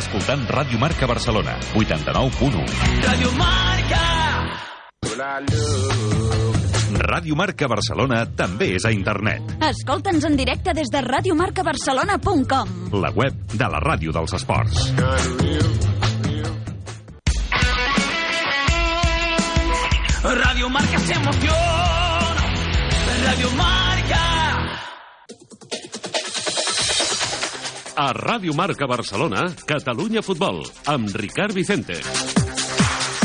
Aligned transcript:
escoltant 0.00 0.42
Ràdio 0.48 0.78
Marca 0.80 1.06
Barcelona, 1.06 1.56
89.1. 1.76 2.64
Radio 3.04 3.32
Marca. 3.38 4.02
Ràdio 7.00 7.36
Marca 7.36 7.68
Barcelona 7.70 8.22
també 8.36 8.74
és 8.78 8.84
a 8.88 8.92
internet. 8.94 9.54
Escolta'ns 9.70 10.24
en 10.28 10.36
directe 10.40 10.74
des 10.76 10.90
de 10.92 11.00
radiomarcabarcelona.com. 11.06 12.74
La 13.02 13.12
web 13.14 13.34
de 13.52 13.68
la 13.68 13.80
ràdio 13.82 14.12
dels 14.16 14.34
esports. 14.40 14.90
Radio 20.22 20.68
Marca 20.68 20.98
se 20.98 21.12
emociona. 21.14 22.44
Radio 23.24 23.50
Marca. 23.56 23.89
A 28.00 28.14
Ràdio 28.16 28.54
Marca 28.56 28.86
Barcelona, 28.88 29.50
Catalunya 29.68 30.24
Futbol, 30.24 30.62
amb 30.88 31.12
Ricard 31.20 31.52
Vicente. 31.52 32.00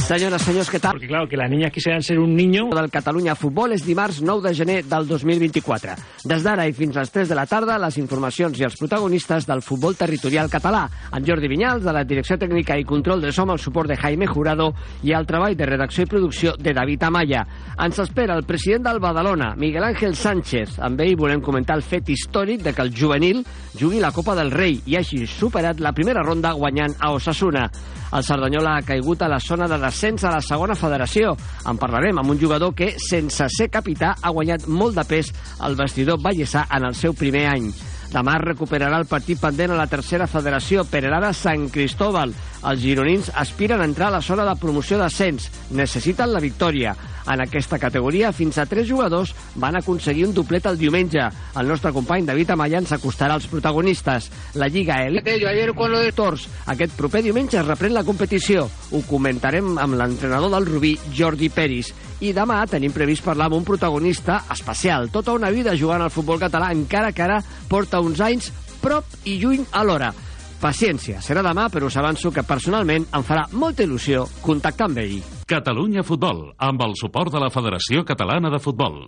Senyores, 0.05 0.43
senyors, 0.45 0.67
què 0.69 0.77
tal? 0.77 0.91
Porque 0.99 1.07
claro, 1.07 1.27
que 1.27 1.35
las 1.35 1.49
niñas 1.49 1.71
quisieran 1.71 2.03
ser 2.03 2.19
un 2.19 2.35
niño. 2.35 2.69
del 2.69 2.91
Catalunya 2.91 3.33
Futbol 3.33 3.71
és 3.73 3.81
dimarts 3.81 4.21
9 4.21 4.49
de 4.49 4.53
gener 4.53 4.75
del 4.85 5.07
2024. 5.07 5.95
Des 6.29 6.43
d'ara 6.45 6.67
i 6.69 6.73
fins 6.77 6.95
a 6.95 6.99
les 6.99 7.09
3 7.09 7.29
de 7.29 7.33
la 7.33 7.47
tarda, 7.49 7.79
les 7.81 7.97
informacions 7.97 8.59
i 8.59 8.67
els 8.67 8.77
protagonistes 8.77 9.47
del 9.47 9.63
futbol 9.63 9.95
territorial 9.97 10.47
català. 10.47 10.83
En 11.11 11.25
Jordi 11.25 11.49
Vinyals, 11.49 11.83
de 11.83 11.91
la 11.91 12.03
Direcció 12.03 12.37
Tècnica 12.37 12.77
i 12.77 12.85
Control 12.85 13.19
de 13.19 13.31
Som, 13.31 13.49
el 13.49 13.57
suport 13.57 13.89
de 13.89 13.97
Jaime 13.97 14.27
Jurado 14.27 14.75
i 15.01 15.11
el 15.11 15.25
treball 15.25 15.57
de 15.57 15.65
redacció 15.65 16.05
i 16.05 16.11
producció 16.13 16.53
de 16.53 16.73
David 16.77 17.01
Amaya. 17.09 17.41
Ens 17.81 17.97
espera 17.97 18.37
el 18.37 18.45
president 18.45 18.85
del 18.85 18.99
Badalona, 18.99 19.55
Miguel 19.57 19.89
Ángel 19.89 20.15
Sánchez. 20.15 20.77
Amb 20.85 21.01
ell 21.01 21.17
volem 21.17 21.41
comentar 21.41 21.79
el 21.79 21.81
fet 21.81 22.13
històric 22.13 22.61
de 22.61 22.73
que 22.73 22.85
el 22.85 22.93
juvenil 22.93 23.41
jugui 23.73 23.99
la 23.99 24.13
Copa 24.13 24.35
del 24.35 24.53
Rei 24.53 24.83
i 24.85 24.99
hagi 25.01 25.25
superat 25.25 25.81
la 25.81 25.97
primera 25.97 26.21
ronda 26.21 26.53
guanyant 26.53 26.93
a 26.99 27.09
Osasuna. 27.17 27.71
El 28.13 28.23
Cerdanyola 28.23 28.77
ha 28.77 28.85
caigut 28.85 29.21
a 29.21 29.29
la 29.31 29.39
zona 29.39 29.67
de 29.67 29.79
descens 29.81 30.23
a 30.23 30.35
la 30.35 30.43
segona 30.43 30.75
federació. 30.77 31.33
En 31.65 31.79
parlarem 31.81 32.21
amb 32.21 32.35
un 32.35 32.39
jugador 32.39 32.75
que, 32.75 32.93
sense 33.01 33.49
ser 33.49 33.71
capità, 33.73 34.13
ha 34.21 34.33
guanyat 34.35 34.67
molt 34.67 34.95
de 34.99 35.05
pes 35.09 35.33
al 35.59 35.75
vestidor 35.79 36.21
ballesà 36.21 36.67
en 36.77 36.89
el 36.91 36.95
seu 36.95 37.17
primer 37.17 37.47
any. 37.51 37.69
Demà 38.13 38.37
recuperarà 38.39 38.99
el 39.01 39.09
partit 39.09 39.41
pendent 39.41 39.73
a 39.73 39.79
la 39.79 39.89
tercera 39.91 40.27
federació, 40.29 40.85
Perelada 40.87 41.33
Sant 41.35 41.67
Cristóbal. 41.73 42.31
Els 42.65 42.81
gironins 42.81 43.27
aspiren 43.37 43.81
a 43.81 43.85
entrar 43.85 44.07
a 44.09 44.15
la 44.17 44.23
zona 44.25 44.45
de 44.47 44.55
promoció 44.57 44.97
d'ascens. 44.97 45.51
Necessiten 45.77 46.31
la 46.33 46.41
victòria. 46.41 46.95
En 47.29 47.41
aquesta 47.41 47.77
categoria, 47.81 48.31
fins 48.33 48.57
a 48.57 48.65
tres 48.69 48.87
jugadors 48.89 49.33
van 49.61 49.77
aconseguir 49.77 50.25
un 50.27 50.33
doblet 50.33 50.65
el 50.69 50.77
diumenge. 50.77 51.27
El 51.57 51.69
nostre 51.69 51.91
company 51.93 52.25
David 52.25 52.53
Amaya 52.53 52.81
ens 52.81 52.93
acostarà 52.93 53.37
als 53.37 53.47
protagonistes. 53.49 54.29
La 54.57 54.69
Lliga 54.69 54.99
Elite, 55.05 55.37
jo 55.41 55.49
ayer 55.49 55.73
con 55.73 55.91
lo 55.91 56.01
de 56.01 56.11
Tors. 56.11 56.47
Aquest 56.73 56.97
proper 56.97 57.21
diumenge 57.25 57.59
es 57.61 57.67
reprèn 57.67 57.93
la 57.93 58.05
competició. 58.05 58.67
Ho 58.91 59.01
comentarem 59.09 59.77
amb 59.77 59.97
l'entrenador 59.97 60.53
del 60.53 60.69
Rubí, 60.69 60.95
Jordi 61.13 61.49
Peris. 61.49 61.93
I 62.25 62.33
demà 62.33 62.63
tenim 62.69 62.93
previst 62.95 63.25
parlar 63.25 63.49
amb 63.49 63.59
un 63.59 63.65
protagonista 63.67 64.43
especial. 64.53 65.09
Tota 65.13 65.37
una 65.37 65.53
vida 65.53 65.77
jugant 65.77 66.01
al 66.01 66.13
futbol 66.13 66.41
català, 66.41 66.73
encara 66.73 67.11
que 67.11 67.25
ara 67.25 67.41
porta 67.69 68.01
uns 68.01 68.21
anys 68.21 68.53
prop 68.81 69.05
i 69.25 69.39
lluny 69.41 69.65
alhora. 69.73 70.13
Paciència, 70.61 71.19
serà 71.21 71.43
demà, 71.45 71.67
però 71.69 71.89
us 71.89 71.97
avanço 71.99 72.31
que 72.33 72.43
personalment 72.47 73.05
em 73.13 73.25
farà 73.27 73.45
molta 73.51 73.85
il·lusió 73.85 74.25
contactar 74.41 74.89
amb 74.89 75.03
ell. 75.03 75.19
Catalunya 75.45 76.05
Futbol, 76.07 76.47
amb 76.57 76.81
el 76.87 76.95
suport 76.99 77.33
de 77.35 77.43
la 77.43 77.51
Federació 77.53 78.05
Catalana 78.07 78.49
de 78.53 78.61
Futbol. 78.63 79.03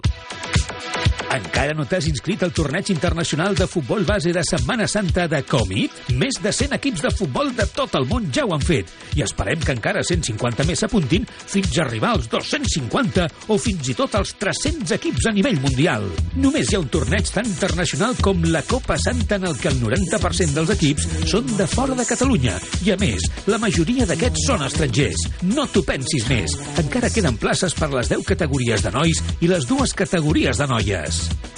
Encara 1.28 1.74
no 1.76 1.84
t'has 1.84 2.06
inscrit 2.08 2.44
al 2.46 2.54
torneig 2.56 2.88
internacional 2.94 3.56
de 3.58 3.66
futbol 3.68 4.06
base 4.08 4.32
de 4.32 4.42
Setmana 4.48 4.86
Santa 4.88 5.26
de 5.28 5.42
Comit? 5.44 5.92
Més 6.16 6.38
de 6.40 6.54
100 6.56 6.76
equips 6.78 7.04
de 7.04 7.12
futbol 7.12 7.52
de 7.56 7.66
tot 7.76 7.98
el 8.00 8.08
món 8.08 8.30
ja 8.34 8.46
ho 8.48 8.54
han 8.56 8.64
fet. 8.64 8.88
I 9.18 9.26
esperem 9.26 9.60
que 9.60 9.76
encara 9.76 10.06
150 10.08 10.64
més 10.70 10.80
s'apuntin 10.80 11.28
fins 11.28 11.76
a 11.76 11.84
arribar 11.84 12.14
als 12.16 12.30
250 12.32 13.28
o 13.52 13.58
fins 13.60 13.92
i 13.92 13.96
tot 13.98 14.16
als 14.16 14.34
300 14.40 14.96
equips 14.96 15.28
a 15.28 15.34
nivell 15.36 15.60
mundial. 15.64 16.08
Només 16.40 16.72
hi 16.72 16.78
ha 16.78 16.82
un 16.86 16.88
torneig 16.94 17.28
tan 17.34 17.50
internacional 17.50 18.16
com 18.24 18.48
la 18.48 18.64
Copa 18.64 18.96
Santa 19.02 19.36
en 19.36 19.50
el 19.52 19.60
que 19.60 19.68
el 19.74 19.82
90% 19.84 20.56
dels 20.56 20.74
equips 20.78 21.10
són 21.34 21.52
de 21.60 21.68
fora 21.68 21.98
de 22.00 22.08
Catalunya. 22.08 22.56
I 22.88 22.96
a 22.96 23.00
més, 23.04 23.28
la 23.52 23.60
majoria 23.60 24.08
d'aquests 24.08 24.48
són 24.48 24.64
estrangers. 24.64 25.28
No 25.52 25.68
t'ho 25.68 25.84
pensis 25.84 26.30
més. 26.32 26.56
Encara 26.80 27.12
queden 27.12 27.36
places 27.42 27.76
per 27.76 27.92
les 27.92 28.16
10 28.16 28.24
categories 28.32 28.88
de 28.88 28.96
nois 28.96 29.24
i 29.42 29.52
les 29.52 29.68
dues 29.68 29.92
categories 29.98 30.64
de 30.64 30.72
noies. 30.72 31.17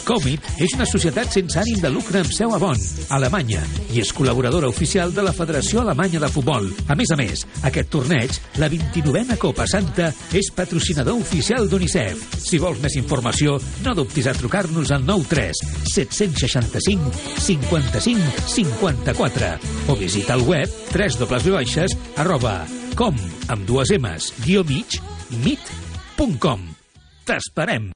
Comit 0.10 0.42
és 0.64 0.74
una 0.74 0.88
societat 0.90 1.30
sense 1.36 1.60
ànim 1.62 1.78
de 1.84 1.90
lucre 1.94 2.24
amb 2.24 2.32
seu 2.34 2.50
a 2.56 2.58
Bonn, 2.62 2.80
Alemanya, 3.14 3.62
i 3.94 4.02
és 4.02 4.10
col·laboradora 4.16 4.70
oficial 4.72 5.14
de 5.14 5.22
la 5.22 5.34
Federació 5.38 5.84
Alemanya 5.84 6.24
de 6.24 6.30
Futbol. 6.34 6.66
A 6.90 6.98
més 6.98 7.12
a 7.14 7.18
més, 7.20 7.44
aquest 7.68 7.92
torneig, 7.94 8.40
la 8.58 8.72
29a 8.74 9.38
Copa 9.38 9.68
Santa, 9.70 10.10
és 10.34 10.50
patrocinador 10.56 11.20
oficial 11.22 11.70
d'UNICEF. 11.70 12.26
Si 12.42 12.58
vols 12.58 12.82
més 12.82 12.98
informació, 12.98 13.60
no 13.86 13.94
dubtis 13.98 14.32
a 14.32 14.34
trucar-nos 14.34 14.90
al 14.96 15.06
93 15.06 15.62
765 15.94 17.14
55 17.46 18.48
54 18.56 19.54
o 19.94 20.00
visita 20.00 20.40
el 20.40 20.48
web 20.50 20.74
www 20.90 21.70
arroba 22.20 22.56
com 23.00 23.16
amb 23.48 23.68
dues 23.68 23.94
emes 23.96 24.34
guió 24.44 24.66
mig 24.68 25.00
mit.com. 25.46 26.66
T'esperem! 27.30 27.92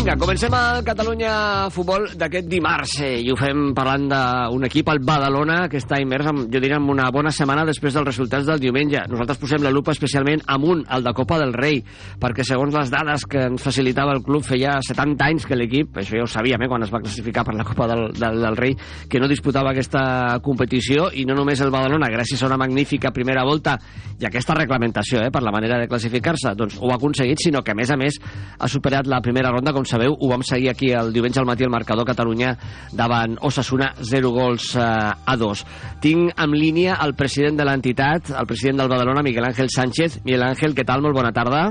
Vinga, 0.00 0.14
comencem 0.16 0.54
el 0.56 0.78
Catalunya 0.80 1.30
Futbol 1.68 2.06
d'aquest 2.16 2.46
dimarts 2.48 2.94
eh, 3.04 3.18
i 3.20 3.26
ho 3.28 3.34
fem 3.36 3.74
parlant 3.76 4.06
d'un 4.08 4.64
equip, 4.64 4.88
el 4.88 5.02
Badalona, 5.04 5.66
que 5.68 5.76
està 5.76 5.98
immers, 6.00 6.30
en, 6.30 6.38
jo 6.48 6.62
diria, 6.62 6.78
en 6.80 6.86
una 6.88 7.10
bona 7.12 7.28
setmana 7.36 7.66
després 7.68 7.92
dels 7.92 8.06
resultats 8.08 8.48
del 8.48 8.62
diumenge. 8.62 9.02
Nosaltres 9.12 9.36
posem 9.42 9.60
la 9.60 9.72
lupa 9.74 9.92
especialment 9.92 10.40
amunt, 10.54 10.86
al 10.88 11.04
de 11.04 11.12
Copa 11.18 11.36
del 11.42 11.52
Rei, 11.52 11.82
perquè 12.16 12.46
segons 12.48 12.72
les 12.78 12.88
dades 12.88 13.26
que 13.28 13.42
ens 13.50 13.60
facilitava 13.60 14.14
el 14.16 14.22
club 14.24 14.46
feia 14.46 14.78
70 14.86 15.26
anys 15.26 15.44
que 15.44 15.58
l'equip, 15.60 16.00
això 16.00 16.16
ja 16.16 16.24
ho 16.24 16.30
sabíem 16.32 16.64
eh, 16.64 16.70
quan 16.72 16.88
es 16.88 16.94
va 16.96 17.02
classificar 17.04 17.44
per 17.44 17.58
la 17.58 17.68
Copa 17.68 17.90
del, 17.92 18.06
del, 18.16 18.40
del 18.46 18.56
Rei, 18.56 18.78
que 19.04 19.20
no 19.20 19.28
disputava 19.28 19.74
aquesta 19.74 20.40
competició 20.40 21.10
i 21.12 21.26
no 21.28 21.36
només 21.36 21.60
el 21.60 21.74
Badalona, 21.76 22.08
gràcies 22.16 22.40
a 22.40 22.48
una 22.48 22.60
magnífica 22.64 23.12
primera 23.12 23.44
volta 23.44 23.76
i 24.16 24.24
aquesta 24.24 24.56
reglamentació 24.56 25.20
eh, 25.26 25.28
per 25.28 25.44
la 25.44 25.52
manera 25.52 25.76
de 25.76 25.92
classificar-se, 25.92 26.56
doncs 26.56 26.80
ho 26.80 26.88
ha 26.88 26.96
aconseguit, 26.96 27.44
sinó 27.44 27.60
que 27.60 27.76
a 27.76 27.78
més 27.84 27.92
a 27.92 28.00
més 28.00 28.16
ha 28.56 28.72
superat 28.80 29.04
la 29.04 29.20
primera 29.20 29.52
ronda, 29.52 29.76
com 29.76 29.84
sabeu, 30.00 30.16
ho 30.18 30.28
vam 30.28 30.42
seguir 30.42 30.70
aquí 30.70 30.92
el 30.96 31.12
diumenge 31.12 31.40
al 31.40 31.46
matí 31.46 31.64
al 31.64 31.70
marcador 31.70 32.06
Catalunya 32.06 32.56
davant 32.92 33.36
Osasuna 33.42 33.92
0 34.00 34.30
gols 34.32 34.74
eh, 34.76 34.80
a 34.80 35.36
2. 35.36 35.64
Tinc 36.00 36.32
en 36.40 36.56
línia 36.56 36.98
el 37.04 37.14
president 37.14 37.58
de 37.60 37.68
l'entitat, 37.68 38.32
el 38.32 38.46
president 38.46 38.80
del 38.80 38.88
Badalona, 38.88 39.22
Miguel 39.22 39.44
Ángel 39.44 39.68
Sánchez. 39.68 40.22
Miguel 40.24 40.48
Ángel, 40.48 40.74
què 40.74 40.86
tal? 40.86 41.02
Molt 41.04 41.16
bona 41.16 41.32
tarda. 41.36 41.68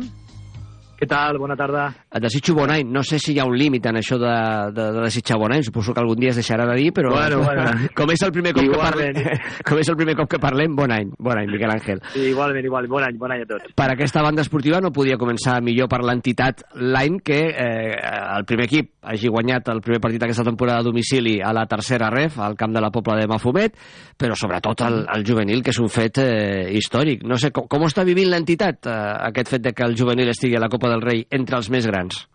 Què 0.99 1.07
tal? 1.07 1.37
Bona 1.39 1.55
tarda. 1.55 1.85
Et 2.11 2.19
desitjo 2.19 2.51
bon 2.57 2.71
any. 2.73 2.83
No 2.91 2.99
sé 3.07 3.21
si 3.23 3.31
hi 3.31 3.39
ha 3.39 3.45
un 3.47 3.55
límit 3.55 3.85
en 3.87 4.01
això 4.01 4.17
de, 4.19 4.33
de, 4.75 4.87
de 4.97 5.03
desitjar 5.05 5.37
bon 5.39 5.53
any. 5.55 5.63
Suposo 5.63 5.93
que 5.95 6.01
algun 6.03 6.19
dia 6.19 6.33
es 6.33 6.39
deixarà 6.41 6.65
de 6.67 6.75
dir, 6.75 6.89
però... 6.95 7.13
Bueno, 7.15 7.39
bueno. 7.45 7.71
com 7.97 8.11
és 8.11 8.23
el 8.27 8.33
primer 8.35 8.51
cop 8.57 8.65
Igualment. 8.67 9.15
que 9.15 9.23
parlem, 9.23 9.61
com 9.69 9.79
és 9.79 9.91
el 9.93 9.97
primer 10.01 10.17
cop 10.19 10.31
que 10.33 10.41
parlem, 10.43 10.75
bon 10.75 10.91
any. 10.91 11.13
Bon 11.15 11.39
any, 11.39 11.47
Miguel 11.53 11.71
Ángel. 11.71 12.01
Sí, 12.11 12.25
igualment, 12.33 12.67
igual. 12.67 12.89
Bon 12.91 13.05
any, 13.05 13.15
bon 13.21 13.31
any 13.31 13.45
a 13.45 13.47
tots. 13.47 13.71
Per 13.79 13.88
aquesta 13.93 14.25
banda 14.25 14.43
esportiva 14.43 14.81
no 14.83 14.91
podia 14.91 15.15
començar 15.21 15.61
millor 15.63 15.88
per 15.88 16.01
l'entitat 16.03 16.65
l'any 16.75 17.21
que 17.23 17.39
eh, 17.47 17.95
el 18.35 18.43
primer 18.49 18.67
equip 18.67 18.91
hagi 19.09 19.31
guanyat 19.31 19.71
el 19.71 19.79
primer 19.85 20.01
partit 20.03 20.27
aquesta 20.27 20.43
temporada 20.43 20.83
a 20.83 20.88
domicili 20.89 21.38
a 21.39 21.53
la 21.55 21.63
tercera 21.71 22.11
ref, 22.11 22.35
al 22.43 22.59
camp 22.59 22.75
de 22.75 22.83
la 22.83 22.91
Pobla 22.91 23.15
de 23.21 23.29
Mafumet, 23.31 23.79
però 24.19 24.35
sobretot 24.35 24.83
el, 24.83 24.99
el 25.15 25.23
juvenil, 25.25 25.63
que 25.63 25.71
és 25.71 25.79
un 25.79 25.88
fet 25.88 26.19
eh, 26.19 26.68
històric. 26.75 27.24
No 27.24 27.39
sé, 27.39 27.53
com, 27.56 27.69
com 27.71 27.88
està 27.88 28.03
vivint 28.03 28.27
l'entitat 28.29 28.91
eh, 28.91 29.00
aquest 29.31 29.56
fet 29.56 29.63
de 29.69 29.74
que 29.74 29.88
el 29.88 29.95
juvenil 29.97 30.35
estigui 30.35 30.59
a 30.59 30.63
la 30.65 30.69
Copa 30.69 30.88
del 30.89 31.06
Rei 31.06 31.25
entre 31.36 31.57
els 31.59 31.69
més 31.74 31.88
grans? 31.89 32.25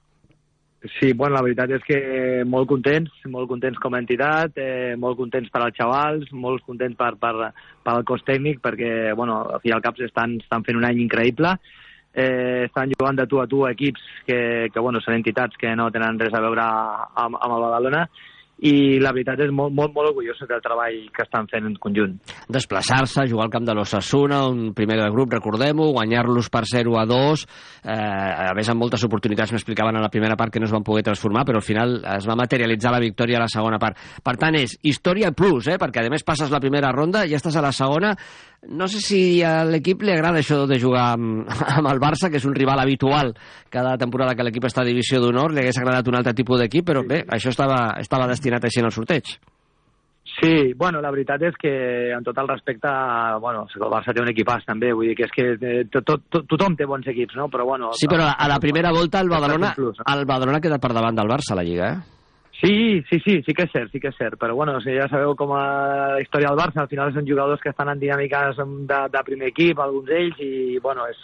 Sí, 0.99 1.15
bueno, 1.17 1.33
la 1.39 1.43
veritat 1.45 1.71
és 1.79 1.85
que 1.87 1.99
molt 2.45 2.69
contents, 2.69 3.12
molt 3.33 3.49
contents 3.49 3.79
com 3.81 3.95
a 3.95 4.01
entitat, 4.03 4.59
eh, 4.61 4.97
molt 5.01 5.17
contents 5.17 5.49
per 5.53 5.62
als 5.65 5.79
xavals, 5.79 6.29
molt 6.33 6.61
contents 6.67 6.99
per, 6.99 7.15
per, 7.17 7.33
per 7.81 7.95
al 7.95 8.05
cos 8.05 8.25
tècnic, 8.27 8.61
perquè, 8.61 9.15
bueno, 9.17 9.39
al 9.55 9.62
fi 9.62 9.73
al 9.73 9.81
cap 9.85 9.97
estan, 10.05 10.37
estan 10.45 10.67
fent 10.67 10.77
un 10.77 10.85
any 10.85 11.01
increïble, 11.06 11.55
eh, 12.12 12.67
estan 12.67 12.93
jugant 12.93 13.17
de 13.17 13.27
tu 13.27 13.41
a 13.41 13.47
tu 13.49 13.65
equips 13.67 14.05
que, 14.27 14.69
que 14.75 14.85
bueno, 14.85 15.01
són 15.01 15.17
entitats 15.17 15.56
que 15.56 15.73
no 15.73 15.89
tenen 15.95 16.21
res 16.21 16.37
a 16.37 16.45
veure 16.45 16.69
amb, 16.69 17.41
amb 17.41 17.56
el 17.56 17.65
Badalona, 17.65 18.05
i 18.65 18.99
la 19.03 19.13
veritat 19.13 19.43
és 19.45 19.51
molt, 19.53 19.75
molt, 19.77 19.93
molt 19.93 20.11
orgullós 20.11 20.41
del 20.49 20.63
treball 20.65 20.97
que 21.13 21.25
estan 21.27 21.49
fent 21.51 21.67
en 21.69 21.75
conjunt. 21.81 22.15
Desplaçar-se, 22.49 23.27
jugar 23.29 23.49
al 23.49 23.53
camp 23.53 23.67
de 23.69 23.75
l'Ossassuna, 23.77 24.41
un 24.49 24.73
primer 24.77 24.97
del 25.03 25.13
grup, 25.13 25.35
recordem-ho, 25.37 25.91
guanyar-los 25.93 26.49
per 26.53 26.65
0 26.71 26.97
a 27.01 27.05
2, 27.11 27.45
eh, 27.85 27.99
a 28.49 28.55
més 28.57 28.71
amb 28.73 28.81
moltes 28.81 29.05
oportunitats, 29.05 29.53
m'explicaven 29.53 30.01
a 30.01 30.05
la 30.05 30.13
primera 30.13 30.39
part 30.41 30.55
que 30.55 30.63
no 30.63 30.69
es 30.71 30.73
van 30.73 30.87
poder 30.87 31.05
transformar, 31.05 31.45
però 31.45 31.61
al 31.61 31.67
final 31.67 31.99
es 32.17 32.29
va 32.29 32.39
materialitzar 32.41 32.95
la 32.95 33.03
victòria 33.05 33.37
a 33.37 33.45
la 33.45 33.53
segona 33.53 33.81
part. 33.83 34.01
Per 34.25 34.37
tant, 34.41 34.57
és 34.57 34.79
història 34.83 35.35
plus, 35.37 35.69
eh, 35.69 35.77
perquè 35.81 36.07
a 36.07 36.13
més 36.13 36.25
passes 36.25 36.51
la 36.51 36.63
primera 36.63 36.93
ronda 36.93 37.27
i 37.27 37.35
ja 37.35 37.43
estàs 37.43 37.61
a 37.61 37.65
la 37.65 37.73
segona, 37.73 38.15
no 38.69 38.89
sé 38.89 39.01
si 39.01 39.43
a 39.45 39.65
l'equip 39.69 40.03
li 40.05 40.13
agrada 40.15 40.41
això 40.41 40.63
de 40.69 40.79
jugar 40.81 41.11
amb, 41.19 41.45
amb 41.77 41.91
el 41.91 42.01
Barça, 42.01 42.31
que 42.31 42.41
és 42.41 42.47
un 42.49 42.55
rival 42.57 42.81
habitual 42.81 43.35
cada 43.75 43.97
temporada 43.99 44.35
que 44.37 44.45
l'equip 44.47 44.69
està 44.69 44.85
a 44.85 44.89
divisió 44.89 45.21
d'honor, 45.21 45.53
li 45.53 45.65
hagués 45.65 45.79
agradat 45.81 46.09
un 46.09 46.19
altre 46.19 46.35
tipus 46.37 46.61
d'equip, 46.63 46.87
però 46.87 47.03
bé, 47.07 47.25
això 47.35 47.51
estava, 47.51 47.97
estava 48.01 48.29
destinat 48.31 48.54
així 48.62 48.79
en 48.79 48.87
el 48.87 48.95
sorteig. 48.95 49.35
Sí, 50.41 50.73
bueno, 50.75 51.01
la 51.01 51.12
veritat 51.15 51.43
és 51.47 51.56
que, 51.61 51.71
en 52.15 52.25
tot 52.27 52.39
el 52.39 52.49
respecte, 52.49 52.89
bueno, 53.41 53.67
el 53.75 53.85
Barça 53.93 54.15
té 54.15 54.23
un 54.23 54.31
equipàs 54.33 54.65
també, 54.67 54.91
vull 54.93 55.11
dir 55.11 55.19
que 55.19 55.29
és 55.29 55.35
que 55.35 55.45
eh, 55.55 55.85
to, 55.93 56.03
to, 56.03 56.17
to, 56.33 56.43
tothom 56.51 56.75
té 56.79 56.89
bons 56.91 57.06
equips, 57.12 57.37
no? 57.39 57.47
Però 57.53 57.67
bueno... 57.69 57.93
Sí, 57.99 58.09
però 58.11 58.27
a 58.33 58.49
la 58.51 58.59
primera 58.59 58.91
volta 58.93 59.21
el 59.23 59.31
Badalona, 59.31 59.75
Plus, 59.77 60.01
no? 60.01 60.09
el 60.15 60.27
Badalona 60.27 60.62
queda 60.65 60.81
per 60.83 60.91
davant 60.97 61.21
del 61.21 61.31
Barça 61.31 61.55
a 61.55 61.61
la 61.61 61.67
Lliga, 61.67 61.93
eh? 61.93 62.15
Sí, 62.65 63.03
sí, 63.11 63.21
sí, 63.21 63.43
sí 63.45 63.53
que 63.53 63.67
és 63.67 63.73
cert, 63.75 63.91
sí 63.93 64.01
que 64.01 64.09
és 64.09 64.17
cert, 64.17 64.39
però 64.41 64.55
bueno, 64.56 64.77
o 64.79 64.83
sigui, 64.83 64.97
ja 64.97 65.09
sabeu 65.11 65.35
com 65.37 65.53
a 65.53 65.65
la 66.15 66.21
història 66.23 66.51
del 66.51 66.59
Barça, 66.59 66.81
al 66.83 66.91
final 66.91 67.12
són 67.12 67.27
jugadors 67.29 67.61
que 67.61 67.71
estan 67.75 67.91
en 67.93 68.01
dinàmiques 68.01 68.59
de, 68.89 69.01
de 69.12 69.23
primer 69.27 69.51
equip, 69.53 69.83
alguns 69.83 70.09
d'ells, 70.09 70.41
i 70.41 70.79
bueno, 70.83 71.05
és, 71.11 71.19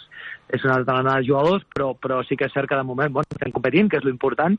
és 0.53 0.67
una 0.67 0.77
altra 0.77 1.01
de 1.07 1.19
jugadors, 1.27 1.65
però, 1.73 1.95
però 1.97 2.21
sí 2.29 2.37
que 2.37 2.51
és 2.51 2.55
cert 2.55 2.69
que 2.69 2.77
de 2.77 2.87
moment 2.87 3.15
bueno, 3.15 3.31
estem 3.31 3.55
competint, 3.55 3.89
que 3.89 4.03
és 4.03 4.05
lo 4.05 4.13
important, 4.13 4.59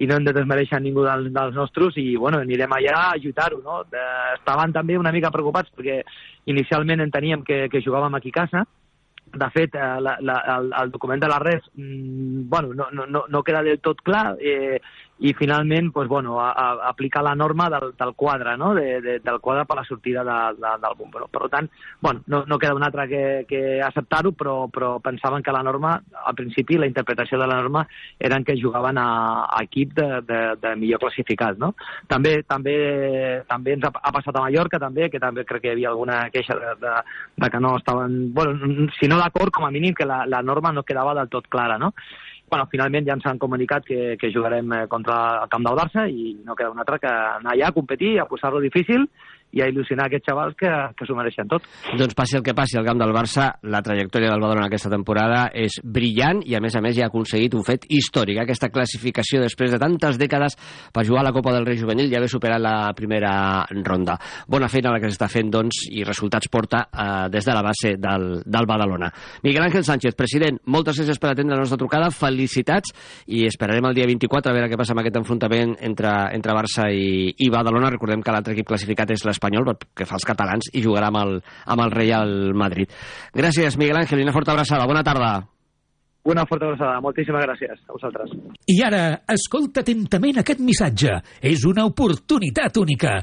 i 0.00 0.08
no 0.08 0.16
hem 0.16 0.24
de 0.24 0.32
desmereixer 0.32 0.80
ningú 0.80 1.04
dels, 1.04 1.28
dels 1.34 1.56
nostres 1.56 1.96
i 2.00 2.14
bueno, 2.16 2.40
anirem 2.40 2.72
allà 2.72 2.96
a 2.96 3.14
ajudar-ho. 3.18 3.60
No? 3.64 3.82
Estaven 4.34 4.72
també 4.72 4.96
una 4.98 5.12
mica 5.12 5.32
preocupats 5.34 5.72
perquè 5.76 6.00
inicialment 6.48 7.04
enteníem 7.04 7.44
que, 7.44 7.66
que 7.72 7.82
jugàvem 7.84 8.16
aquí 8.16 8.32
a 8.32 8.38
casa, 8.40 8.64
de 9.30 9.48
fet, 9.54 9.76
eh, 9.78 10.00
la, 10.02 10.16
la, 10.20 10.38
el, 10.56 10.72
el 10.74 10.90
document 10.90 11.20
de 11.22 11.28
la 11.30 11.38
res 11.38 11.62
mm, 11.74 12.48
bueno, 12.50 12.74
no, 12.74 12.88
no, 12.92 13.06
no, 13.06 13.24
no 13.28 13.42
queda 13.46 13.62
del 13.62 13.78
tot 13.78 14.00
clar 14.02 14.34
eh, 14.40 14.80
i 15.20 15.34
finalment 15.34 15.92
pues, 15.92 16.08
bueno, 16.08 16.40
a, 16.40 16.50
a, 16.50 16.88
aplicar 16.88 17.22
la 17.22 17.34
norma 17.34 17.68
del, 17.68 17.92
del 17.98 18.14
quadre, 18.14 18.56
no? 18.56 18.74
de, 18.74 19.00
de, 19.00 19.18
del 19.20 19.40
quadre 19.40 19.66
per 19.66 19.76
la 19.76 19.84
sortida 19.84 20.24
de, 20.24 20.60
de, 20.60 20.70
del 20.80 20.96
bomber. 20.96 21.26
Per 21.30 21.48
tant, 21.52 21.68
bueno, 22.00 22.22
no, 22.26 22.44
no 22.46 22.58
queda 22.58 22.74
un 22.74 22.82
altre 22.82 23.06
que, 23.08 23.22
que 23.48 23.60
acceptar-ho, 23.84 24.32
però, 24.32 24.54
però 24.72 24.94
pensaven 25.04 25.42
que 25.42 25.52
la 25.52 25.62
norma, 25.62 25.98
al 26.24 26.34
principi, 26.34 26.78
la 26.78 26.88
interpretació 26.88 27.38
de 27.38 27.46
la 27.46 27.60
norma 27.60 27.84
eren 28.18 28.44
que 28.44 28.56
jugaven 28.60 28.98
a, 28.98 29.10
a 29.44 29.60
equip 29.68 29.92
de, 29.98 30.08
de, 30.24 30.40
de 30.62 30.74
millor 30.80 31.04
classificat. 31.04 31.60
No? 31.60 31.74
També, 32.08 32.40
també, 32.48 32.78
també 33.50 33.76
ens 33.76 33.84
ha, 33.84 33.92
ha 33.92 34.14
passat 34.16 34.40
a 34.40 34.46
Mallorca, 34.46 34.80
també, 34.80 35.10
que 35.12 35.20
també 35.20 35.44
crec 35.44 35.66
que 35.66 35.70
hi 35.70 35.76
havia 35.76 35.92
alguna 35.92 36.22
queixa 36.32 36.56
de, 36.56 36.74
de, 36.80 36.96
de 37.44 37.52
que 37.52 37.60
no 37.60 37.76
estaven, 37.76 38.32
bueno, 38.32 38.88
si 38.96 39.08
no 39.08 39.20
d'acord, 39.20 39.52
com 39.52 39.68
a 39.68 39.74
mínim 39.74 39.92
que 39.94 40.08
la, 40.08 40.24
la 40.24 40.40
norma 40.40 40.72
no 40.72 40.86
quedava 40.88 41.14
del 41.20 41.28
tot 41.28 41.52
clara, 41.52 41.76
no? 41.78 41.92
Bueno, 42.50 42.66
finalment 42.70 43.06
ja 43.06 43.14
ens 43.16 43.26
han 43.30 43.38
comunicat 43.38 43.86
que, 43.86 44.16
que 44.20 44.32
jugarem 44.34 44.72
eh, 44.74 44.86
contra 44.90 45.16
el 45.44 45.50
camp 45.52 45.66
del 45.66 45.78
Barça 45.78 46.06
i 46.10 46.34
no 46.44 46.56
queda 46.58 46.74
un 46.74 46.82
altre 46.82 46.98
que 46.98 47.10
anar 47.10 47.54
allà 47.54 47.70
a 47.70 47.76
competir, 47.76 48.18
a 48.18 48.26
posar-lo 48.28 48.60
difícil 48.60 49.06
i 49.56 49.62
a 49.62 49.68
il·lusionar 49.70 50.06
aquests 50.08 50.30
xavals 50.30 50.56
que, 50.58 50.70
que 50.96 51.06
s'ho 51.06 51.16
mereixen 51.18 51.48
tot. 51.50 51.66
Doncs 51.98 52.16
passi 52.18 52.38
el 52.38 52.44
que 52.46 52.54
passi 52.56 52.78
al 52.78 52.86
camp 52.86 53.00
del 53.00 53.14
Barça, 53.14 53.50
la 53.66 53.82
trajectòria 53.84 54.30
del 54.32 54.42
Badalona 54.42 54.68
aquesta 54.70 54.92
temporada 54.92 55.46
és 55.54 55.80
brillant 55.82 56.42
i 56.46 56.56
a 56.56 56.62
més 56.62 56.76
a 56.76 56.82
més 56.84 56.96
ja 56.96 57.06
ha 57.08 57.10
aconseguit 57.10 57.54
un 57.58 57.66
fet 57.66 57.86
històric, 57.90 58.40
aquesta 58.40 58.70
classificació 58.72 59.42
després 59.42 59.74
de 59.74 59.80
tantes 59.82 60.18
dècades 60.20 60.56
per 60.94 61.06
jugar 61.08 61.24
a 61.24 61.28
la 61.28 61.34
Copa 61.34 61.54
del 61.54 61.66
Rei 61.66 61.80
Juvenil 61.80 62.10
i 62.10 62.18
haver 62.18 62.30
superat 62.30 62.62
la 62.62 62.92
primera 62.96 63.32
ronda. 63.84 64.16
Bona 64.50 64.70
feina 64.70 64.92
la 64.94 65.00
que 65.02 65.10
s'està 65.10 65.28
fent, 65.30 65.50
doncs, 65.50 65.84
i 65.90 66.04
resultats 66.06 66.50
porta 66.52 66.84
eh, 66.90 67.28
des 67.32 67.46
de 67.46 67.56
la 67.56 67.64
base 67.66 67.94
del, 67.98 68.28
del 68.44 68.68
Badalona. 68.68 69.10
Miguel 69.42 69.66
Ángel 69.66 69.84
Sánchez, 69.84 70.14
president, 70.18 70.60
moltes 70.66 71.00
gràcies 71.00 71.20
per 71.20 71.32
atendre 71.32 71.56
la 71.56 71.64
nostra 71.64 71.78
trucada, 71.80 72.10
felicitats 72.14 72.94
i 73.26 73.44
esperarem 73.48 73.90
el 73.90 73.96
dia 73.96 74.08
24 74.10 74.50
a 74.50 74.56
veure 74.56 74.70
què 74.70 74.78
passa 74.78 74.94
amb 74.94 75.02
aquest 75.02 75.18
enfrontament 75.20 75.76
entre, 75.86 76.12
entre 76.36 76.56
Barça 76.56 76.88
i, 76.92 77.32
i 77.38 77.50
Badalona. 77.52 77.92
Recordem 77.94 78.22
que 78.24 78.34
l'altre 78.34 78.54
equip 78.56 78.68
classificat 78.70 79.14
és 79.14 79.24
l'Espanyol, 79.40 79.72
que 79.96 80.06
fa 80.06 80.18
els 80.18 80.28
catalans, 80.28 80.68
i 80.74 80.82
jugarà 80.84 81.08
amb 81.08 81.22
el, 81.24 81.40
amb 81.66 81.86
el 81.86 81.94
Real 81.94 82.52
Madrid. 82.54 82.92
Gràcies, 83.34 83.78
Miguel 83.80 83.96
Ángel, 83.96 84.20
i 84.20 84.28
una 84.28 84.36
forta 84.36 84.52
abraçada. 84.52 84.86
Bona 84.86 85.02
tarda. 85.02 85.48
Una 86.24 86.44
forta 86.44 86.68
abraçada. 86.68 87.00
Moltíssimes 87.00 87.46
gràcies 87.46 87.80
a 87.88 87.94
vosaltres. 87.96 88.36
I 88.68 88.82
ara, 88.84 89.22
escolta 89.32 89.80
atentament 89.80 90.42
aquest 90.42 90.60
missatge. 90.60 91.16
És 91.40 91.64
una 91.64 91.86
oportunitat 91.88 92.76
única. 92.76 93.22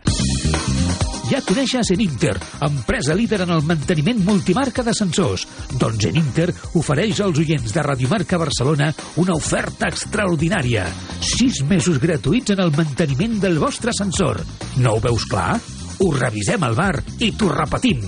Ja 1.27 1.41
coneixes 1.43 1.89
Eninter, 1.91 2.37
empresa 2.63 3.13
líder 3.13 3.41
en 3.43 3.49
el 3.51 3.65
manteniment 3.67 4.21
multimarca 4.23 4.81
d'ascensors. 4.87 5.43
Doncs 5.75 6.07
Eninter 6.07 6.47
ofereix 6.79 7.19
als 7.19 7.41
oients 7.43 7.75
de 7.75 7.83
Radiomarca 7.83 8.39
Barcelona 8.39 8.93
una 9.19 9.35
oferta 9.35 9.91
extraordinària. 9.91 10.87
Sis 11.19 11.65
mesos 11.67 11.99
gratuïts 11.99 12.55
en 12.55 12.63
el 12.63 12.71
manteniment 12.71 13.41
del 13.43 13.59
vostre 13.59 13.91
ascensor. 13.91 14.39
No 14.79 14.95
ho 14.95 15.03
veus 15.03 15.27
clar? 15.27 15.57
Ho 15.97 16.11
revisem 16.13 16.61
al 16.61 16.75
bar 16.77 16.93
i 17.25 17.31
t'ho 17.33 17.47
repetim. 17.49 18.03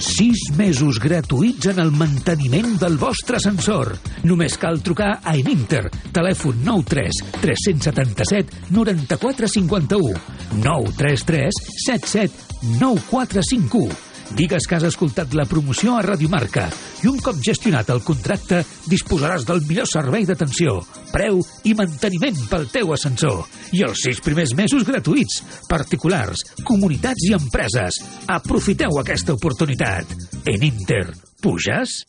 Sis 0.00 0.46
mesos 0.56 0.96
gratuïts 1.02 1.68
en 1.74 1.82
el 1.82 1.90
manteniment 1.92 2.78
del 2.80 2.96
vostre 3.00 3.36
ascensor. 3.36 3.90
Només 4.24 4.56
cal 4.60 4.80
trucar 4.86 5.10
a 5.20 5.34
Eninter. 5.36 5.82
Telèfon 6.16 6.64
93 6.64 7.20
377 7.42 8.72
94 8.72 9.52
51 9.58 10.16
933 10.64 11.62
77 11.84 12.76
9451. 12.80 14.13
Digues 14.32 14.66
que 14.66 14.78
has 14.78 14.86
escoltat 14.88 15.34
la 15.36 15.44
promoció 15.46 15.98
a 15.98 16.02
Radiomarca 16.06 16.64
i 17.04 17.10
un 17.10 17.20
cop 17.22 17.36
gestionat 17.44 17.90
el 17.92 18.00
contracte 18.06 18.62
disposaràs 18.88 19.44
del 19.44 19.60
millor 19.68 19.88
servei 19.90 20.24
d'atenció, 20.24 20.78
preu 21.12 21.42
i 21.68 21.74
manteniment 21.76 22.40
pel 22.50 22.66
teu 22.72 22.94
ascensor. 22.96 23.44
I 23.76 23.84
els 23.84 24.06
sis 24.06 24.22
primers 24.24 24.56
mesos 24.56 24.86
gratuïts. 24.88 25.42
Particulars, 25.68 26.46
comunitats 26.64 27.28
i 27.28 27.34
empreses. 27.36 28.00
Aprofiteu 28.32 29.00
aquesta 29.02 29.36
oportunitat. 29.36 30.16
En 30.48 30.68
Inter, 30.72 31.06
puges? 31.44 32.00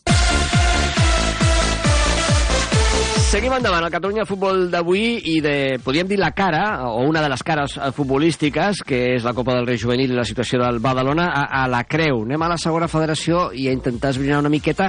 Seguim 3.36 3.52
endavant. 3.52 3.84
El 3.84 3.92
Catalunya 3.92 4.24
Futbol 4.24 4.70
d'avui 4.72 5.18
i 5.28 5.34
de, 5.44 5.76
podríem 5.84 6.08
dir, 6.08 6.16
la 6.22 6.30
cara, 6.32 6.86
o 6.88 7.02
una 7.04 7.20
de 7.20 7.28
les 7.28 7.42
cares 7.44 7.74
eh, 7.76 7.90
futbolístiques, 7.92 8.80
que 8.88 9.00
és 9.18 9.26
la 9.28 9.34
Copa 9.36 9.58
del 9.58 9.68
Rei 9.68 9.76
Juvenil 9.82 10.14
i 10.14 10.16
la 10.16 10.24
situació 10.24 10.62
del 10.62 10.80
Badalona, 10.80 11.26
a, 11.42 11.42
a 11.60 11.66
la 11.68 11.82
creu. 11.84 12.22
Anem 12.24 12.46
a 12.48 12.50
la 12.54 12.58
segona 12.64 12.88
federació 12.88 13.50
i 13.52 13.68
a 13.68 13.76
intentar 13.76 14.14
esbrinar 14.16 14.40
una 14.40 14.54
miqueta 14.54 14.88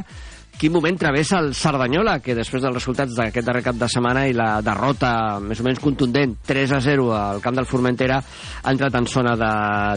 quin 0.56 0.72
moment 0.72 0.96
travessa 0.96 1.38
el 1.42 1.50
Cerdanyola, 1.54 2.16
que 2.24 2.34
després 2.36 2.62
dels 2.64 2.74
resultats 2.78 3.12
d'aquest 3.16 3.44
darrer 3.44 3.62
cap 3.64 3.76
de 3.76 3.88
setmana 3.92 4.24
i 4.28 4.34
la 4.36 4.62
derrota 4.64 5.10
més 5.44 5.60
o 5.60 5.66
menys 5.66 5.82
contundent, 5.82 6.32
3 6.48 6.72
a 6.72 6.80
0 6.80 7.10
al 7.16 7.42
camp 7.44 7.58
del 7.58 7.68
Formentera, 7.68 8.16
ha 8.62 8.72
entrat 8.72 8.96
en 8.96 9.08
zona 9.10 9.34
de 9.36 9.50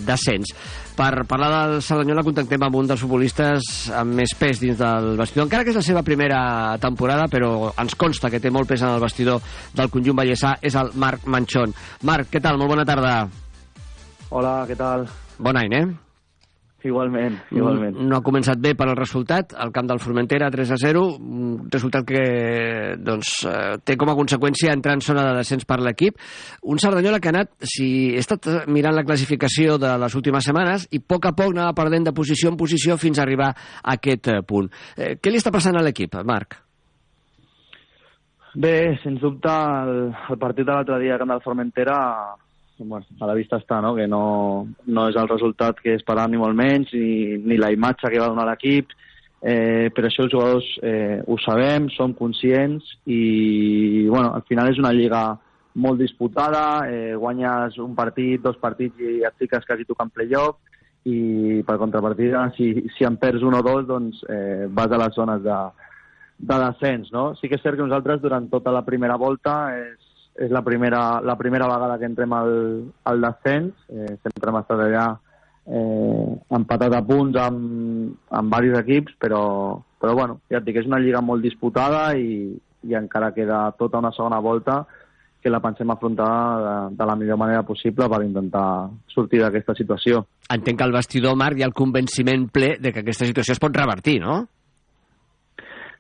descens. 0.08 0.52
Per 1.00 1.24
parlar 1.30 1.52
del 1.54 1.84
Cerdanyola 1.86 2.26
contactem 2.28 2.66
amb 2.68 2.76
un 2.76 2.90
dels 2.90 3.06
futbolistes 3.06 3.88
amb 3.96 4.20
més 4.20 4.36
pes 4.36 4.60
dins 4.60 4.76
del 4.82 5.14
vestidor, 5.20 5.48
encara 5.48 5.64
que 5.64 5.72
és 5.72 5.80
la 5.80 5.86
seva 5.86 6.04
primera 6.04 6.42
temporada, 6.84 7.30
però 7.32 7.72
ens 7.80 7.96
consta 7.96 8.32
que 8.32 8.44
té 8.44 8.52
molt 8.52 8.68
pes 8.68 8.84
en 8.84 8.92
el 8.92 9.04
vestidor 9.04 9.40
del 9.80 9.94
conjunt 9.94 10.20
ballesà, 10.20 10.58
és 10.62 10.76
el 10.76 10.92
Marc 11.00 11.24
Manchón. 11.24 11.74
Marc, 12.04 12.34
què 12.34 12.44
tal? 12.44 12.60
Molt 12.60 12.76
bona 12.76 12.88
tarda. 12.90 13.16
Hola, 14.30 14.62
què 14.68 14.76
tal? 14.78 15.08
Bon 15.40 15.56
any, 15.56 15.80
eh? 15.80 16.09
Igualment, 16.84 17.34
igualment. 17.52 17.98
No 18.08 18.20
ha 18.20 18.24
començat 18.24 18.60
bé 18.64 18.72
per 18.78 18.86
al 18.88 18.96
resultat, 18.96 19.52
al 19.52 19.74
camp 19.76 19.90
del 19.90 20.00
Formentera, 20.00 20.48
3 20.52 20.70
a 20.72 20.78
0, 20.80 21.02
un 21.20 21.50
resultat 21.72 22.06
que 22.08 22.22
doncs, 23.04 23.34
eh, 23.50 23.76
té 23.84 23.98
com 24.00 24.12
a 24.12 24.16
conseqüència 24.16 24.72
entrar 24.72 24.96
en 24.96 25.04
zona 25.04 25.26
de 25.28 25.36
descens 25.42 25.68
per 25.68 25.82
l'equip. 25.84 26.16
Un 26.64 26.80
Cerdanyola 26.80 27.20
que 27.20 27.28
ha 27.28 27.36
anat, 27.36 27.52
si 27.68 27.90
he 28.14 28.24
estat 28.24 28.48
mirant 28.68 28.96
la 28.96 29.04
classificació 29.04 29.78
de 29.78 29.92
les 30.00 30.16
últimes 30.16 30.48
setmanes, 30.48 30.88
i 30.96 31.04
a 31.04 31.08
poc 31.08 31.28
a 31.28 31.36
poc 31.36 31.52
anava 31.52 31.76
perdent 31.76 32.08
de 32.08 32.16
posició 32.16 32.54
en 32.54 32.58
posició 32.58 32.96
fins 32.98 33.20
a 33.20 33.28
arribar 33.28 33.52
a 33.52 34.00
aquest 34.00 34.32
eh, 34.32 34.42
punt. 34.48 34.72
Eh, 34.96 35.18
què 35.20 35.34
li 35.34 35.44
està 35.44 35.52
passant 35.52 35.76
a 35.76 35.84
l'equip, 35.84 36.16
Marc? 36.24 36.62
Bé, 38.56 38.96
sens 39.04 39.20
dubte, 39.22 39.52
el, 39.52 40.14
el 40.32 40.40
partit 40.40 40.66
de 40.66 40.72
l'altre 40.72 40.98
dia 41.04 41.16
a 41.16 41.20
Camp 41.20 41.36
del 41.36 41.44
Formentera 41.44 41.98
bueno, 42.80 43.06
a 43.20 43.28
la 43.28 43.36
vista 43.36 43.60
està, 43.60 43.82
no? 43.82 43.94
que 43.96 44.08
no, 44.08 44.68
no 44.88 45.08
és 45.10 45.18
el 45.20 45.30
resultat 45.30 45.82
que 45.84 45.98
esperàvem 45.98 46.36
ni 46.36 46.42
molt 46.42 46.58
menys, 46.58 46.94
ni, 46.94 47.38
ni 47.44 47.60
la 47.60 47.72
imatge 47.76 48.10
que 48.10 48.22
va 48.22 48.30
donar 48.32 48.48
l'equip, 48.50 48.96
eh, 49.42 49.90
per 49.96 50.06
això 50.06 50.26
els 50.26 50.34
jugadors 50.34 50.70
eh, 50.84 51.20
ho 51.26 51.38
sabem, 51.44 51.90
som 51.96 52.16
conscients 52.16 52.96
i 53.06 54.08
bueno, 54.08 54.34
al 54.34 54.44
final 54.48 54.72
és 54.72 54.82
una 54.82 54.94
lliga 54.96 55.24
molt 55.80 56.00
disputada, 56.02 56.88
eh, 56.90 57.14
guanyes 57.16 57.78
un 57.80 57.94
partit, 57.96 58.42
dos 58.42 58.58
partits 58.60 59.00
i 59.00 59.22
et 59.28 59.38
fiques 59.40 59.66
quasi 59.68 59.88
tocant 59.88 60.12
playoff 60.12 60.58
i 61.08 61.62
per 61.66 61.78
contrapartida, 61.80 62.50
si, 62.58 62.74
si 62.98 63.06
en 63.08 63.16
perds 63.22 63.46
un 63.48 63.56
o 63.56 63.62
dos, 63.64 63.86
doncs 63.88 64.20
eh, 64.28 64.68
vas 64.68 64.92
a 64.92 65.00
les 65.00 65.16
zones 65.16 65.44
de, 65.46 65.60
de 66.40 66.60
descens, 66.66 67.12
no? 67.16 67.32
Sí 67.40 67.48
que 67.48 67.56
és 67.60 67.64
cert 67.64 67.80
que 67.80 67.86
nosaltres 67.86 68.22
durant 68.22 68.50
tota 68.52 68.74
la 68.76 68.84
primera 68.88 69.16
volta 69.20 69.70
és 69.78 70.09
és 70.40 70.52
la 70.52 70.62
primera, 70.64 71.20
la 71.22 71.36
primera 71.38 71.68
vegada 71.68 71.98
que 72.00 72.08
entrem 72.08 72.34
al, 72.34 72.54
al 73.04 73.26
descens. 73.26 73.74
Eh, 73.92 74.16
sempre 74.24 74.52
hem 74.52 74.60
estat 74.62 74.86
allà 74.86 75.06
eh, 75.66 76.30
empatat 76.60 76.96
a 76.96 77.04
punts 77.06 77.38
amb, 77.44 78.16
amb 78.30 78.56
diversos 78.56 78.86
equips, 78.86 79.18
però, 79.20 79.44
però 80.00 80.16
bueno, 80.16 80.40
ja 80.52 80.62
et 80.62 80.68
dic, 80.68 80.80
és 80.82 80.88
una 80.90 81.02
lliga 81.04 81.22
molt 81.22 81.44
disputada 81.46 82.14
i, 82.16 82.56
i 82.88 82.96
encara 82.98 83.34
queda 83.36 83.68
tota 83.78 84.00
una 84.00 84.14
segona 84.16 84.40
volta 84.40 84.84
que 85.40 85.52
la 85.52 85.62
pensem 85.64 85.92
afrontar 85.92 86.32
de, 86.60 86.76
de 87.00 87.06
la 87.08 87.16
millor 87.16 87.38
manera 87.40 87.64
possible 87.64 88.10
per 88.12 88.24
intentar 88.26 88.90
sortir 89.08 89.40
d'aquesta 89.40 89.76
situació. 89.76 90.26
Entenc 90.52 90.80
que 90.80 90.88
el 90.88 90.96
vestidor, 90.96 91.38
Marc, 91.40 91.60
hi 91.60 91.64
ha 91.64 91.70
el 91.70 91.78
convenciment 91.78 92.50
ple 92.52 92.74
de 92.80 92.92
que 92.92 93.04
aquesta 93.06 93.28
situació 93.30 93.56
es 93.56 93.62
pot 93.62 93.76
revertir, 93.76 94.20
no? 94.24 94.42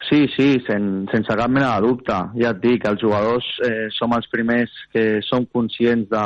Sí, 0.08 0.28
sí, 0.36 0.62
sen, 0.66 1.08
sense 1.12 1.36
cap 1.36 1.52
mena 1.52 1.74
de 1.76 1.88
dubte. 1.88 2.16
Ja 2.40 2.54
et 2.56 2.62
dic, 2.64 2.86
els 2.88 3.02
jugadors 3.02 3.48
eh, 3.68 3.90
som 3.92 4.16
els 4.16 4.30
primers 4.32 4.72
que 4.94 5.20
som 5.28 5.44
conscients 5.52 6.08
de, 6.10 6.26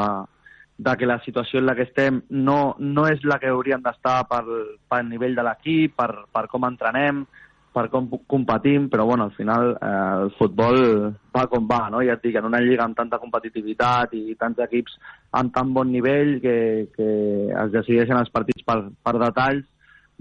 de 0.78 0.98
que 0.98 1.10
la 1.10 1.20
situació 1.26 1.60
en 1.60 1.66
la 1.66 1.76
que 1.76 1.88
estem 1.90 2.22
no, 2.30 2.76
no 2.80 3.08
és 3.10 3.26
la 3.26 3.40
que 3.42 3.50
hauríem 3.50 3.82
d'estar 3.82 4.22
per, 4.30 4.44
per 4.90 5.02
nivell 5.08 5.34
de 5.36 5.48
l'equip, 5.48 5.98
per, 5.98 6.12
per 6.30 6.46
com 6.52 6.70
entrenem, 6.70 7.26
per 7.74 7.88
com 7.90 8.06
competim, 8.30 8.86
però 8.94 9.08
bueno, 9.10 9.26
al 9.26 9.34
final 9.34 9.74
eh, 9.74 9.92
el 10.22 10.32
futbol 10.38 10.80
va 11.34 11.48
com 11.50 11.66
va, 11.66 11.88
no? 11.90 12.04
Ja 12.06 12.20
et 12.20 12.24
dic, 12.28 12.38
en 12.38 12.46
una 12.46 12.62
lliga 12.62 12.86
amb 12.86 12.98
tanta 13.00 13.18
competitivitat 13.18 14.14
i 14.14 14.38
tants 14.38 14.62
equips 14.68 15.00
amb 15.42 15.54
tan 15.56 15.74
bon 15.74 15.90
nivell 15.90 16.38
que, 16.46 16.58
que 16.94 17.08
es 17.50 17.74
decideixen 17.74 18.22
els 18.22 18.30
partits 18.30 18.62
per, 18.68 18.84
per 19.02 19.18
detalls 19.18 19.66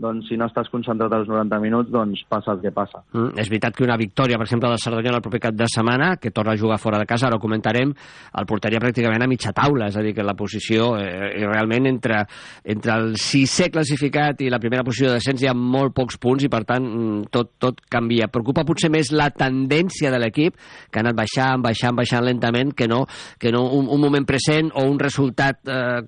doncs 0.01 0.29
si 0.31 0.39
no 0.41 0.47
estàs 0.49 0.71
concentrat 0.73 1.13
als 1.13 1.29
90 1.29 1.59
minuts, 1.61 1.91
doncs 1.93 2.23
passa 2.31 2.55
el 2.55 2.63
que 2.63 2.73
passa. 2.75 3.03
Mm, 3.13 3.37
és 3.39 3.51
veritat 3.51 3.77
que 3.77 3.85
una 3.85 3.99
victòria, 4.01 4.39
per 4.41 4.47
exemple, 4.47 4.71
del 4.73 4.81
Cerdanyola 4.81 5.21
el 5.21 5.25
proper 5.25 5.41
cap 5.49 5.55
de 5.55 5.69
setmana, 5.69 6.17
que 6.17 6.31
torna 6.31 6.55
a 6.55 6.59
jugar 6.59 6.79
fora 6.81 6.99
de 6.99 7.07
casa, 7.07 7.27
ara 7.29 7.37
ho 7.37 7.43
comentarem, 7.43 7.93
el 7.93 8.49
portaria 8.49 8.81
pràcticament 8.81 9.23
a 9.23 9.29
mitja 9.29 9.53
taula, 9.53 9.91
és 9.93 9.97
a 9.97 10.05
dir, 10.05 10.15
que 10.17 10.25
la 10.25 10.35
posició, 10.39 10.97
eh, 10.97 11.45
realment 11.45 11.87
entre, 11.91 12.23
entre 12.65 12.95
el 12.97 13.17
sisè 13.21 13.69
classificat 13.73 14.41
i 14.41 14.51
la 14.51 14.61
primera 14.63 14.85
posició 14.85 15.11
de 15.11 15.19
descens 15.21 15.43
hi 15.43 15.51
ha 15.51 15.55
molt 15.55 15.95
pocs 15.95 16.19
punts 16.23 16.47
i, 16.47 16.51
per 16.53 16.65
tant, 16.65 16.89
mm, 16.89 17.29
tot, 17.31 17.53
tot 17.61 17.85
canvia. 17.93 18.31
Preocupa 18.33 18.65
potser 18.65 18.91
més 18.91 19.13
la 19.13 19.29
tendència 19.31 20.11
de 20.11 20.23
l'equip, 20.23 20.57
que 20.91 21.01
ha 21.01 21.05
anat 21.05 21.19
baixant, 21.21 21.63
baixant, 21.63 21.97
baixant 21.97 22.25
lentament, 22.25 22.73
que 22.73 22.89
no, 22.89 23.05
que 23.39 23.53
no 23.53 23.67
un, 23.77 23.89
un 23.93 24.01
moment 24.01 24.27
present 24.27 24.73
o 24.75 24.87
un 24.89 24.99
resultat 24.99 25.61
eh, 25.69 26.01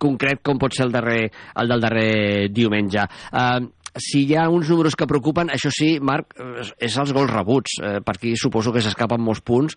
concret 0.00 0.42
com 0.42 0.58
pot 0.58 0.74
ser 0.74 0.88
el, 0.88 0.92
darrer, 0.94 1.30
el 1.60 1.70
del 1.70 1.84
darrer 1.84 2.12
diumenge. 2.50 3.04
Uh, 3.32 3.70
si 3.94 4.24
hi 4.26 4.34
ha 4.34 4.48
uns 4.50 4.68
números 4.70 4.96
que 4.98 5.06
preocupen, 5.06 5.50
això 5.54 5.70
sí, 5.70 6.00
Marc, 6.02 6.34
és 6.82 6.96
els 6.98 7.12
gols 7.14 7.30
rebuts. 7.30 7.76
Eh, 7.78 8.00
per 8.02 8.16
aquí 8.16 8.34
suposo 8.36 8.72
que 8.74 8.82
s'escapen 8.82 9.22
molts 9.22 9.44
punts, 9.46 9.76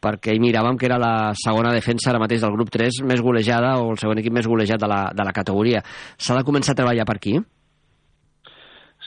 perquè 0.00 0.32
hi 0.32 0.40
miràvem 0.40 0.78
que 0.80 0.88
era 0.88 0.96
la 1.00 1.34
segona 1.36 1.74
defensa 1.76 2.10
ara 2.10 2.22
mateix 2.22 2.40
del 2.44 2.56
grup 2.56 2.72
3 2.72 3.02
més 3.04 3.20
golejada, 3.20 3.76
o 3.82 3.92
el 3.92 4.00
segon 4.00 4.22
equip 4.22 4.32
més 4.32 4.48
golejat 4.48 4.80
de 4.80 4.88
la, 4.88 5.02
de 5.12 5.28
la 5.28 5.36
categoria. 5.36 5.84
S'ha 6.16 6.38
de 6.38 6.46
començar 6.48 6.72
a 6.72 6.80
treballar 6.80 7.04
per 7.08 7.18
aquí? 7.20 7.36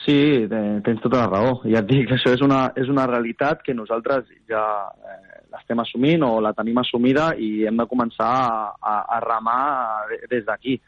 Sí, 0.04 0.46
tens 0.50 1.02
tota 1.02 1.24
la 1.24 1.28
raó. 1.30 1.58
Ja 1.66 1.82
et 1.82 1.90
dic, 1.90 2.14
això 2.14 2.32
és 2.34 2.42
una, 2.42 2.68
és 2.78 2.88
una 2.90 3.06
realitat 3.10 3.62
que 3.66 3.74
nosaltres 3.74 4.30
ja 4.50 4.62
eh, 4.94 5.20
l'estem 5.52 5.78
assumint 5.82 6.22
o 6.26 6.32
la 6.42 6.54
tenim 6.56 6.78
assumida 6.78 7.32
i 7.38 7.66
hem 7.66 7.78
de 7.82 7.86
començar 7.90 8.30
a, 8.30 8.72
a, 8.78 8.96
a 9.18 9.22
remar 9.26 9.62
des 10.30 10.46
d'aquí 10.46 10.78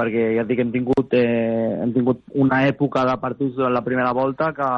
perquè 0.00 0.26
ja 0.38 0.44
et 0.46 0.48
dic, 0.48 0.64
hem 0.64 0.72
tingut, 0.72 1.14
eh, 1.16 1.76
hem 1.84 1.92
tingut 1.92 2.24
una 2.40 2.64
època 2.68 3.04
de 3.08 3.16
partits 3.20 3.56
durant 3.58 3.74
la 3.76 3.84
primera 3.84 4.12
volta 4.16 4.52
que 4.56 4.68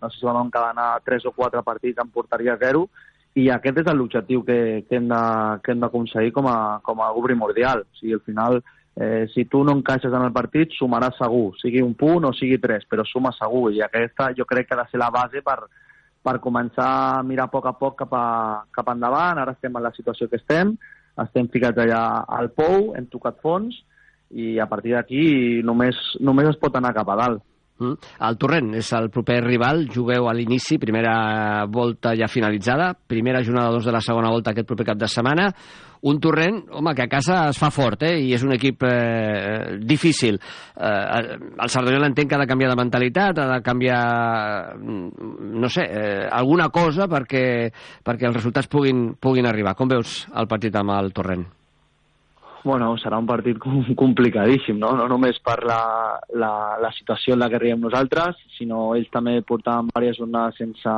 no 0.00 0.10
sé 0.10 0.18
si 0.18 0.28
vam 0.28 0.46
encadenar 0.46 1.02
tres 1.04 1.26
o 1.28 1.34
quatre 1.36 1.62
partits 1.66 2.00
en 2.00 2.12
porteria 2.14 2.56
zero 2.60 2.86
i 3.34 3.48
aquest 3.52 3.80
és 3.80 3.90
l'objectiu 3.96 4.42
que, 4.44 4.84
que 4.88 4.98
hem 4.98 5.08
d'aconseguir 5.08 6.32
com, 6.36 6.48
a, 6.48 6.80
com 6.84 7.00
a 7.00 7.08
algú 7.08 7.24
primordial. 7.24 7.84
O 7.86 8.00
sigui, 8.00 8.16
al 8.16 8.24
final, 8.26 8.58
eh, 8.96 9.24
si 9.32 9.46
tu 9.48 9.62
no 9.64 9.72
encaixes 9.78 10.12
en 10.12 10.26
el 10.26 10.34
partit, 10.36 10.74
sumaràs 10.76 11.16
segur, 11.20 11.54
sigui 11.60 11.80
un 11.84 11.94
punt 11.96 12.28
o 12.28 12.34
sigui 12.36 12.58
tres, 12.60 12.84
però 12.88 13.06
suma 13.08 13.32
segur, 13.38 13.70
i 13.72 13.80
aquesta 13.84 14.32
jo 14.36 14.44
crec 14.48 14.68
que 14.68 14.76
ha 14.76 14.82
de 14.82 14.90
ser 14.90 15.00
la 15.00 15.08
base 15.14 15.40
per, 15.46 15.62
per 16.22 16.36
començar 16.44 16.90
a 17.06 17.22
mirar 17.24 17.48
a 17.48 17.52
poc 17.54 17.70
a 17.70 17.76
poc 17.78 17.96
cap, 18.02 18.12
a, 18.12 18.26
cap 18.74 18.92
endavant. 18.92 19.40
Ara 19.40 19.56
estem 19.56 19.80
en 19.80 19.88
la 19.88 19.94
situació 19.96 20.28
que 20.28 20.40
estem, 20.42 20.76
estem 21.24 21.48
ficats 21.52 21.80
allà 21.80 22.02
al 22.28 22.52
pou, 22.52 22.92
hem 22.98 23.08
tocat 23.12 23.40
fons, 23.40 23.80
i 24.32 24.58
a 24.58 24.68
partir 24.70 24.96
d'aquí 24.96 25.62
només, 25.64 25.98
només 26.20 26.52
es 26.52 26.60
pot 26.60 26.76
anar 26.76 26.94
cap 26.96 27.08
a 27.12 27.18
dalt. 27.20 27.42
Mm. 27.82 28.10
El 28.28 28.36
Torrent 28.38 28.74
és 28.78 28.90
el 28.96 29.08
proper 29.12 29.40
rival, 29.44 29.86
jugueu 29.92 30.28
a 30.28 30.34
l'inici, 30.36 30.78
primera 30.78 31.64
volta 31.70 32.12
ja 32.18 32.28
finalitzada, 32.30 32.92
primera 32.94 33.42
jornada 33.42 33.72
dos 33.74 33.88
de 33.88 33.94
la 33.94 34.02
segona 34.04 34.30
volta 34.30 34.52
aquest 34.52 34.68
proper 34.68 34.92
cap 34.92 35.00
de 35.00 35.08
setmana, 35.10 35.48
un 36.02 36.18
Torrent, 36.18 36.64
home, 36.74 36.94
que 36.98 37.04
a 37.04 37.10
casa 37.10 37.44
es 37.52 37.58
fa 37.58 37.70
fort, 37.70 38.02
eh? 38.02 38.16
i 38.26 38.32
és 38.34 38.42
un 38.42 38.54
equip 38.56 38.82
eh, 38.88 39.78
difícil. 39.86 40.38
Eh, 40.74 41.36
el 41.38 41.70
Cerdanyola 41.70 42.10
entenc 42.10 42.30
que 42.30 42.38
ha 42.38 42.42
de 42.42 42.48
canviar 42.50 42.72
de 42.72 42.80
mentalitat, 42.80 43.38
ha 43.38 43.48
de 43.52 43.60
canviar, 43.62 44.02
mm, 44.78 45.56
no 45.62 45.70
sé, 45.70 45.86
eh, 45.86 46.26
alguna 46.26 46.70
cosa 46.74 47.06
perquè, 47.06 47.70
perquè 48.02 48.26
els 48.26 48.38
resultats 48.40 48.70
puguin, 48.70 49.12
puguin 49.14 49.46
arribar. 49.46 49.76
Com 49.78 49.94
veus 49.94 50.24
el 50.34 50.50
partit 50.50 50.74
amb 50.74 50.98
el 50.98 51.14
Torrent? 51.14 51.46
Bueno, 52.64 52.94
serà 52.98 53.18
un 53.18 53.26
partit 53.26 53.58
complicadíssim, 54.02 54.78
no? 54.78 54.92
no 54.98 55.08
només 55.10 55.38
per 55.44 55.58
la, 55.66 55.82
la, 56.38 56.52
la 56.82 56.92
situació 56.96 57.34
en 57.34 57.42
la 57.42 57.48
que 57.50 57.58
arribem 57.58 57.82
nosaltres, 57.82 58.38
sinó 58.56 58.92
ells 58.96 59.10
també 59.12 59.40
portaven 59.46 59.90
diverses 59.90 60.20
jornades 60.22 60.60
sense, 60.60 60.96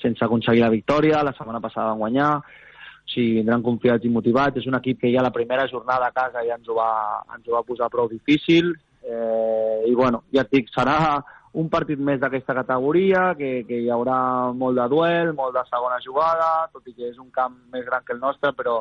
sense 0.00 0.24
aconseguir 0.24 0.64
la 0.64 0.72
victòria, 0.72 1.22
la 1.26 1.34
setmana 1.36 1.62
passada 1.64 1.92
van 1.92 2.02
guanyar, 2.02 2.32
o 2.40 3.12
sigui, 3.12 3.38
vindran 3.40 3.62
confiats 3.62 4.04
i 4.08 4.12
motivats, 4.12 4.62
és 4.62 4.66
un 4.70 4.78
equip 4.80 5.02
que 5.04 5.12
ja 5.12 5.24
la 5.24 5.34
primera 5.34 5.68
jornada 5.68 6.08
a 6.08 6.16
casa 6.16 6.44
ja 6.46 6.56
ens 6.56 6.68
ho 6.68 6.76
va, 6.78 6.90
ens 7.36 7.46
ho 7.48 7.56
va 7.58 7.64
posar 7.68 7.92
prou 7.92 8.08
difícil, 8.08 8.72
eh, 9.04 9.84
i 9.88 9.94
bueno, 9.94 10.24
ja 10.32 10.46
et 10.46 10.52
dic, 10.56 10.72
serà 10.72 11.20
un 11.54 11.68
partit 11.70 12.00
més 12.02 12.18
d'aquesta 12.18 12.56
categoria, 12.56 13.28
que, 13.38 13.62
que 13.68 13.84
hi 13.84 13.90
haurà 13.92 14.18
molt 14.56 14.80
de 14.80 14.88
duel, 14.90 15.34
molt 15.36 15.54
de 15.54 15.62
segona 15.68 16.00
jugada, 16.02 16.66
tot 16.72 16.88
i 16.90 16.96
que 16.96 17.12
és 17.12 17.20
un 17.20 17.30
camp 17.30 17.54
més 17.72 17.84
gran 17.86 18.02
que 18.02 18.16
el 18.16 18.22
nostre, 18.24 18.50
però 18.56 18.80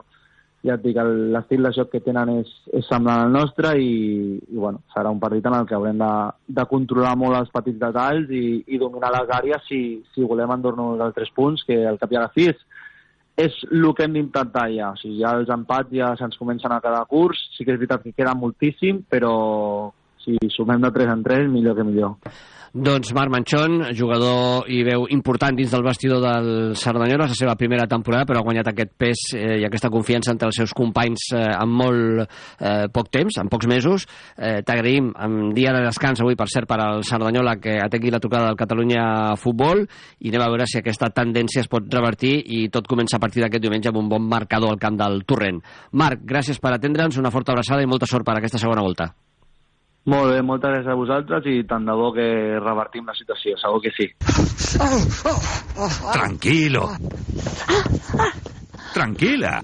ja 0.64 0.78
et 0.78 0.84
dic, 0.84 0.98
l'estil 1.36 1.66
de 1.68 1.72
joc 1.76 1.90
que 1.92 2.00
tenen 2.04 2.30
és, 2.38 2.52
és 2.72 2.86
semblant 2.88 3.26
al 3.26 3.34
nostre 3.36 3.74
i, 3.76 4.38
i 4.40 4.56
bueno, 4.56 4.80
serà 4.94 5.12
un 5.12 5.20
partit 5.20 5.46
en 5.50 5.58
el 5.58 5.66
que 5.68 5.76
haurem 5.76 6.00
de, 6.00 6.12
de 6.60 6.66
controlar 6.70 7.18
molt 7.20 7.36
els 7.42 7.52
petits 7.52 7.82
detalls 7.82 8.32
i, 8.32 8.62
i 8.72 8.80
dominar 8.80 9.12
les 9.18 9.34
àrees 9.36 9.66
si, 9.68 9.82
si 10.14 10.24
volem 10.30 10.56
endur-nos 10.56 10.96
dels 11.02 11.18
tres 11.18 11.34
punts, 11.36 11.66
que 11.68 11.82
el 11.90 12.00
cap 12.00 12.16
i 12.16 12.20
a 12.20 12.24
la 12.24 12.32
fi 12.32 12.48
és, 12.54 12.64
és 13.44 13.58
el 13.72 13.90
que 13.98 14.08
hem 14.08 14.16
d'intentar 14.16 14.70
ja. 14.72 14.94
O 14.94 15.02
sigui, 15.02 15.20
ja 15.20 15.34
els 15.40 15.52
empats 15.52 15.92
ja 15.92 16.14
se'ns 16.20 16.40
comencen 16.40 16.72
a 16.72 16.80
cada 16.86 17.04
curs, 17.12 17.44
sí 17.58 17.66
que 17.66 17.76
és 17.76 17.82
veritat 17.82 18.06
que 18.06 18.16
queda 18.16 18.38
moltíssim, 18.38 19.04
però 19.10 19.34
si 20.24 20.40
sumem 20.56 20.82
de 20.82 20.92
3 20.96 21.14
en 21.18 21.24
3, 21.24 21.48
millor 21.52 21.78
que 21.78 21.88
millor. 21.88 22.18
Doncs 22.74 23.12
Marc 23.14 23.30
Manchón, 23.30 23.84
jugador 23.94 24.66
i 24.66 24.80
veu 24.82 25.04
important 25.14 25.54
dins 25.54 25.70
del 25.70 25.84
vestidor 25.86 26.24
del 26.24 26.48
Cerdanyola, 26.74 27.28
la 27.30 27.36
seva 27.38 27.54
primera 27.54 27.86
temporada, 27.86 28.26
però 28.26 28.40
ha 28.40 28.46
guanyat 28.48 28.72
aquest 28.72 28.96
pes 28.98 29.20
eh, 29.38 29.60
i 29.62 29.66
aquesta 29.68 29.92
confiança 29.94 30.32
entre 30.34 30.48
els 30.50 30.58
seus 30.58 30.72
companys 30.74 31.28
eh, 31.38 31.44
en 31.54 31.70
molt 31.70 32.24
eh, 32.24 32.88
poc 32.90 33.12
temps, 33.14 33.38
en 33.38 33.52
pocs 33.54 33.70
mesos. 33.70 34.08
Eh, 34.34 34.64
T'agraïm, 34.66 35.12
en 35.14 35.52
dia 35.54 35.70
de 35.76 35.84
descans 35.86 36.24
avui, 36.26 36.34
per 36.34 36.48
cert, 36.50 36.66
per 36.66 36.80
al 36.82 37.06
Cerdanyola, 37.06 37.60
que 37.62 37.76
atengui 37.78 38.10
la 38.10 38.22
trucada 38.24 38.48
del 38.50 38.58
Catalunya 38.58 39.04
Futbol, 39.38 39.84
i 40.26 40.34
anem 40.34 40.42
a 40.42 40.48
veure 40.56 40.66
si 40.66 40.80
aquesta 40.82 41.12
tendència 41.14 41.62
es 41.62 41.70
pot 41.70 41.86
revertir 41.94 42.40
i 42.58 42.64
tot 42.74 42.90
comença 42.90 43.20
a 43.20 43.22
partir 43.22 43.46
d'aquest 43.46 43.68
diumenge 43.68 43.94
amb 43.94 44.02
un 44.02 44.10
bon 44.16 44.26
marcador 44.26 44.74
al 44.74 44.82
camp 44.82 44.98
del 44.98 45.28
Torrent. 45.30 45.62
Marc, 45.94 46.26
gràcies 46.26 46.58
per 46.58 46.74
atendre'ns, 46.74 47.22
una 47.22 47.30
forta 47.30 47.54
abraçada 47.54 47.86
i 47.86 47.92
molta 47.94 48.10
sort 48.10 48.26
per 48.26 48.40
aquesta 48.40 48.64
segona 48.66 48.82
volta. 48.82 49.12
Molt 50.12 50.34
bé, 50.34 50.42
moltes 50.44 50.74
gràcies 50.74 50.92
a 50.92 50.98
vosaltres 51.00 51.46
i 51.48 51.62
tant 51.68 51.86
de 51.88 51.94
bo 51.96 52.10
que 52.16 52.26
revertim 52.60 53.08
la 53.08 53.16
situació, 53.16 53.56
segur 53.62 53.80
que 53.86 53.94
sí. 53.96 54.10
Tranquilo. 56.12 56.90
Tranquila. 58.94 59.62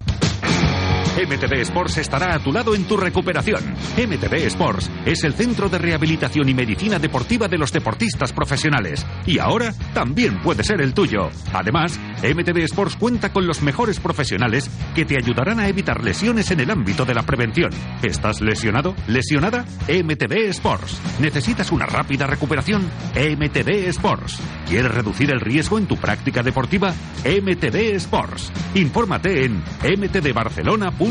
MTV 1.26 1.62
Sports 1.64 1.98
estará 1.98 2.34
a 2.34 2.40
tu 2.40 2.54
lado 2.54 2.74
en 2.74 2.86
tu 2.86 2.96
recuperación. 2.96 3.62
MTV 3.98 4.46
Sports 4.48 4.90
es 5.06 5.26
el 5.26 5.34
centro 5.34 5.68
de 5.68 5.78
rehabilitación 5.78 6.48
y 6.48 6.54
medicina 6.54 6.98
deportiva 6.98 7.50
de 7.50 7.58
los 7.58 7.74
deportistas 7.74 8.32
profesionales. 8.32 9.06
Y 9.26 9.38
ahora 9.38 9.74
también 9.94 10.42
puede 10.42 10.64
ser 10.64 10.80
el 10.80 10.94
tuyo. 10.94 11.30
Además, 11.52 12.00
MTV 12.24 12.60
Sports 12.60 12.96
cuenta 12.96 13.34
con 13.34 13.46
los 13.46 13.62
mejores 13.62 14.00
profesionales 14.00 14.70
que 14.96 15.04
te 15.04 15.18
ayudarán 15.18 15.60
a 15.60 15.68
evitar 15.68 16.02
lesiones 16.02 16.52
en 16.52 16.62
el 16.62 16.72
ámbito 16.72 17.04
de 17.04 17.14
la 17.14 17.24
prevención. 17.24 17.72
¿Estás 18.02 18.40
lesionado? 18.40 18.96
¿Lesionada? 19.08 19.66
MTV 19.90 20.48
Sports. 20.52 21.02
¿Necesitas 21.20 21.70
una 21.74 21.86
rápida 21.86 22.28
recuperación? 22.28 22.90
MTV 23.14 23.90
Sports. 23.90 24.40
¿Quieres 24.68 24.94
reducir 24.94 25.32
el 25.32 25.42
riesgo 25.42 25.78
en 25.78 25.86
tu 25.86 25.98
práctica 25.98 26.44
deportiva? 26.44 26.94
MTV 27.26 27.96
Sports. 27.96 28.54
Infórmate 28.76 29.44
en 29.44 29.62
mtdbarcelona.com 29.84 31.09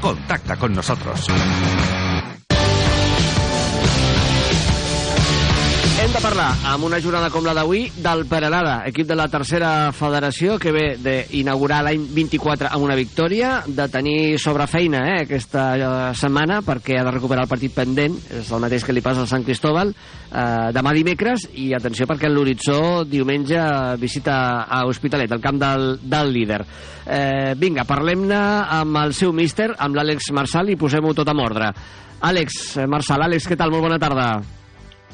Contacta 0.00 0.56
con 0.56 0.74
nosotros. 0.74 1.26
De 6.14 6.20
parlar, 6.22 6.52
amb 6.70 6.84
una 6.86 7.00
jornada 7.02 7.26
com 7.32 7.42
la 7.42 7.52
d'avui, 7.56 7.88
del 7.98 8.20
Peralada, 8.30 8.84
equip 8.86 9.08
de 9.08 9.16
la 9.18 9.24
tercera 9.26 9.90
federació, 9.90 10.60
que 10.62 10.70
ve 10.70 10.84
d'inaugurar 11.02 11.80
l'any 11.82 12.04
24 12.14 12.70
amb 12.70 12.86
una 12.86 12.94
victòria, 12.94 13.56
de 13.66 13.88
tenir 13.90 14.38
sobre 14.38 14.68
feina 14.70 15.00
eh, 15.10 15.16
aquesta 15.24 15.64
eh, 15.74 15.90
setmana, 16.14 16.60
perquè 16.62 17.00
ha 17.00 17.04
de 17.08 17.16
recuperar 17.16 17.48
el 17.48 17.50
partit 17.50 17.74
pendent, 17.74 18.14
és 18.30 18.54
el 18.54 18.62
mateix 18.62 18.86
que 18.86 18.94
li 18.94 19.02
passa 19.02 19.24
al 19.24 19.30
Sant 19.32 19.42
Cristóbal, 19.42 19.90
eh, 19.90 20.70
demà 20.76 20.94
dimecres, 20.94 21.48
i 21.58 21.72
atenció 21.74 22.06
perquè 22.06 22.30
l'horitzó 22.30 23.02
diumenge 23.02 23.66
visita 23.98 24.38
a 24.70 24.84
Hospitalet, 24.86 25.34
el 25.34 25.42
camp 25.42 25.58
del, 25.66 25.94
del 25.98 26.34
líder. 26.36 26.64
Eh, 27.06 27.54
vinga, 27.58 27.88
parlem-ne 27.90 28.42
amb 28.82 29.02
el 29.02 29.18
seu 29.18 29.34
míster, 29.34 29.72
amb 29.78 29.98
l'Àlex 29.98 30.30
Marçal, 30.30 30.70
i 30.70 30.78
posem-ho 30.78 31.16
tot 31.16 31.34
en 31.34 31.42
ordre. 31.42 31.72
Àlex, 32.22 32.76
Marçal, 32.86 33.26
Àlex, 33.26 33.50
què 33.50 33.58
tal? 33.58 33.74
Molt 33.74 33.90
bona 33.90 33.98
tarda. 33.98 34.36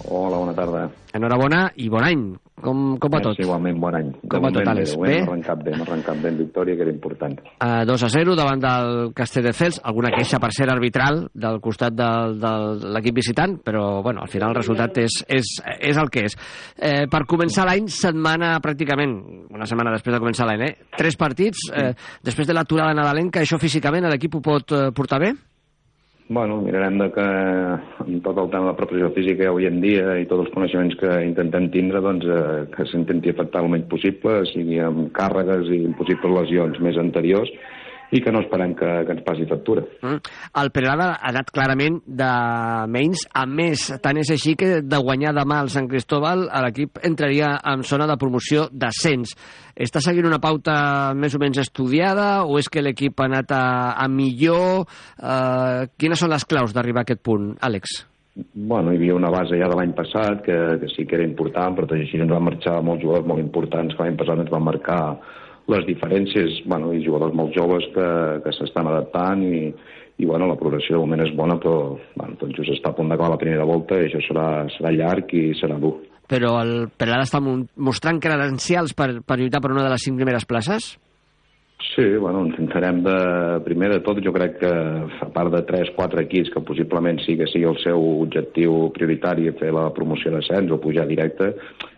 Hola, 0.09 0.39
bona 0.39 0.55
tarda. 0.57 0.87
Enhorabona 1.13 1.67
i 1.77 1.89
bon 1.93 2.05
any. 2.07 2.23
Com, 2.61 2.99
com 3.01 3.13
va 3.13 3.21
tot? 3.25 3.39
Sí, 3.39 3.45
igualment, 3.47 3.79
bon 3.81 3.95
any. 3.97 4.11
Com 4.29 4.45
va 4.45 4.51
tot, 4.53 4.69
Àlex? 4.69 4.93
Bé? 5.01 5.15
Hem 5.23 5.29
arrencat 5.31 5.63
bé, 5.65 5.73
hem 5.73 5.83
arrencat 5.85 6.21
bé 6.21 6.29
en 6.29 6.39
victòria, 6.43 6.77
que 6.77 6.85
era 6.85 6.93
important. 6.93 7.39
Uh, 7.57 7.83
2 7.89 8.05
a 8.05 8.11
0 8.13 8.37
davant 8.37 8.61
del 8.61 9.13
Castelldefels. 9.17 9.81
Alguna 9.89 10.13
queixa 10.13 10.41
per 10.43 10.53
ser 10.57 10.69
arbitral 10.73 11.23
del 11.33 11.61
costat 11.65 11.97
del, 11.97 12.37
de 12.43 12.53
l'equip 12.97 13.17
visitant, 13.17 13.57
però 13.65 14.03
bueno, 14.05 14.25
al 14.25 14.33
final 14.33 14.53
el 14.53 14.61
resultat 14.61 15.01
és, 15.01 15.21
és, 15.29 15.55
és 15.91 16.01
el 16.01 16.13
que 16.13 16.27
és. 16.29 16.37
Eh, 16.77 17.07
per 17.11 17.25
començar 17.29 17.65
l'any, 17.69 17.89
setmana 17.93 18.55
pràcticament, 18.65 19.17
una 19.57 19.69
setmana 19.69 19.97
després 19.97 20.17
de 20.17 20.23
començar 20.23 20.49
l'any, 20.49 20.67
eh? 20.69 20.91
Tres 20.99 21.17
partits. 21.21 21.69
Eh, 21.73 21.93
després 22.25 22.49
de 22.49 22.57
l'aturada 22.57 22.97
nadalenca, 22.97 23.41
això 23.41 23.61
físicament 23.61 24.09
l'equip 24.11 24.37
ho 24.37 24.45
pot 24.45 24.77
eh, 24.77 24.89
portar 24.97 25.25
bé? 25.25 25.33
Bueno, 26.33 26.61
mirarem 26.63 26.95
de 27.01 27.09
que 27.11 27.23
amb 27.25 28.21
tot 28.23 28.37
el 28.39 28.51
tema 28.53 28.69
de 28.69 28.71
la 28.71 28.77
preparació 28.79 29.09
física 29.17 29.49
avui 29.51 29.65
en 29.67 29.81
dia 29.83 30.13
i 30.23 30.29
tots 30.31 30.45
els 30.45 30.53
coneixements 30.55 30.95
que 31.01 31.09
intentem 31.27 31.65
tindre, 31.75 31.99
doncs, 32.05 32.23
eh, 32.23 32.69
que 32.71 32.87
s'intenti 32.87 33.33
afectar 33.33 33.65
el 33.65 33.73
menys 33.73 33.89
possible, 33.91 34.37
sigui 34.53 34.79
amb 34.79 35.09
càrregues 35.17 35.67
i 35.75 35.81
possibles 35.99 36.37
lesions 36.37 36.79
més 36.87 37.01
anteriors, 37.03 37.51
i 38.11 38.21
que 38.23 38.33
no 38.35 38.43
esperem 38.43 38.75
que, 38.79 38.89
que 39.07 39.15
ens 39.15 39.25
passi 39.27 39.47
factura. 39.51 39.85
Mm. 40.03 40.19
El 40.63 40.73
Peralada 40.75 41.13
ha 41.17 41.31
anat 41.31 41.53
clarament 41.55 42.01
de 42.07 42.31
menys 42.91 43.27
a 43.37 43.47
més. 43.47 43.87
Tant 44.03 44.19
és 44.21 44.33
així 44.35 44.57
que 44.59 44.81
de 44.83 45.01
guanyar 45.03 45.35
demà 45.37 45.61
el 45.65 45.71
Sant 45.73 45.89
Cristóbal 45.91 46.47
l'equip 46.67 47.01
entraria 47.07 47.55
en 47.73 47.85
zona 47.87 48.09
de 48.11 48.19
promoció 48.21 48.69
d'ascens. 48.73 49.35
Està 49.81 50.03
seguint 50.05 50.29
una 50.29 50.43
pauta 50.43 51.15
més 51.17 51.35
o 51.37 51.41
menys 51.43 51.63
estudiada 51.63 52.45
o 52.45 52.59
és 52.61 52.69
que 52.69 52.83
l'equip 52.85 53.21
ha 53.21 53.31
anat 53.31 53.55
a, 53.55 53.65
a 53.97 54.07
millor? 54.11 54.87
Uh, 55.17 55.87
quines 56.01 56.21
són 56.21 56.35
les 56.35 56.47
claus 56.49 56.75
d'arribar 56.75 57.05
a 57.05 57.09
aquest 57.09 57.23
punt, 57.25 57.53
Àlex? 57.63 58.01
Bueno, 58.55 58.93
hi 58.93 58.99
havia 58.99 59.17
una 59.17 59.31
base 59.33 59.59
ja 59.59 59.69
de 59.69 59.77
l'any 59.77 59.93
passat 59.97 60.45
que, 60.47 60.57
que 60.81 60.89
sí 60.93 61.05
que 61.07 61.17
era 61.19 61.27
important, 61.27 61.75
però 61.77 61.89
tot 61.89 61.99
així 61.99 62.21
ens 62.21 62.31
van 62.31 62.47
marxar 62.47 62.79
molts 62.87 63.03
jugadors 63.03 63.27
molt 63.27 63.43
importants 63.43 63.97
que 63.97 64.05
l'any 64.05 64.19
passat 64.21 64.43
ens 64.45 64.53
van 64.53 64.65
marcar 64.65 65.01
les 65.71 65.87
diferències, 65.87 66.61
bueno, 66.67 66.93
i 66.95 67.05
jugadors 67.05 67.35
molt 67.37 67.55
joves 67.57 67.87
que, 67.95 68.07
que 68.45 68.53
s'estan 68.57 68.89
adaptant 68.91 69.43
i, 69.45 69.69
i 70.21 70.29
bueno, 70.29 70.49
la 70.51 70.59
progressió 70.61 70.97
de 70.97 71.03
moment 71.05 71.25
és 71.25 71.35
bona, 71.37 71.59
però 71.61 71.97
bueno, 72.17 72.39
tot 72.41 72.55
just 72.57 72.73
està 72.75 72.93
a 72.93 72.97
punt 72.97 73.13
d'acabar 73.13 73.35
la 73.35 73.43
primera 73.43 73.67
volta 73.69 73.99
i 74.01 74.09
això 74.09 74.23
serà, 74.27 74.47
serà 74.77 74.95
llarg 74.97 75.33
i 75.37 75.51
serà 75.61 75.79
dur. 75.81 75.97
Però 76.31 76.57
el 76.63 76.75
Peralada 76.95 77.27
està 77.27 77.41
mostrant 77.43 78.21
credencials 78.23 78.95
per, 78.95 79.13
per 79.27 79.39
lluitar 79.41 79.63
per 79.63 79.73
una 79.75 79.87
de 79.87 79.95
les 79.95 80.05
cinc 80.07 80.21
primeres 80.21 80.47
places? 80.47 80.93
Sí, 81.81 82.05
bueno, 82.17 82.45
intentarem 82.47 83.03
de, 83.03 83.61
primer 83.65 83.89
de 83.91 84.01
tot, 84.05 84.19
jo 84.21 84.33
crec 84.35 84.59
que 84.61 84.71
a 84.71 85.29
part 85.33 85.51
de 85.55 85.63
3-4 85.67 86.21
equips 86.27 86.53
que 86.53 86.61
possiblement 86.61 87.19
sí 87.25 87.39
que 87.41 87.49
sigui 87.49 87.65
el 87.71 87.79
seu 87.81 88.05
objectiu 88.21 88.91
prioritari 88.97 89.49
fer 89.59 89.73
la 89.73 89.89
promoció 89.97 90.33
d'ascens 90.35 90.71
o 90.71 90.81
pujar 90.83 91.07
directe, 91.09 91.55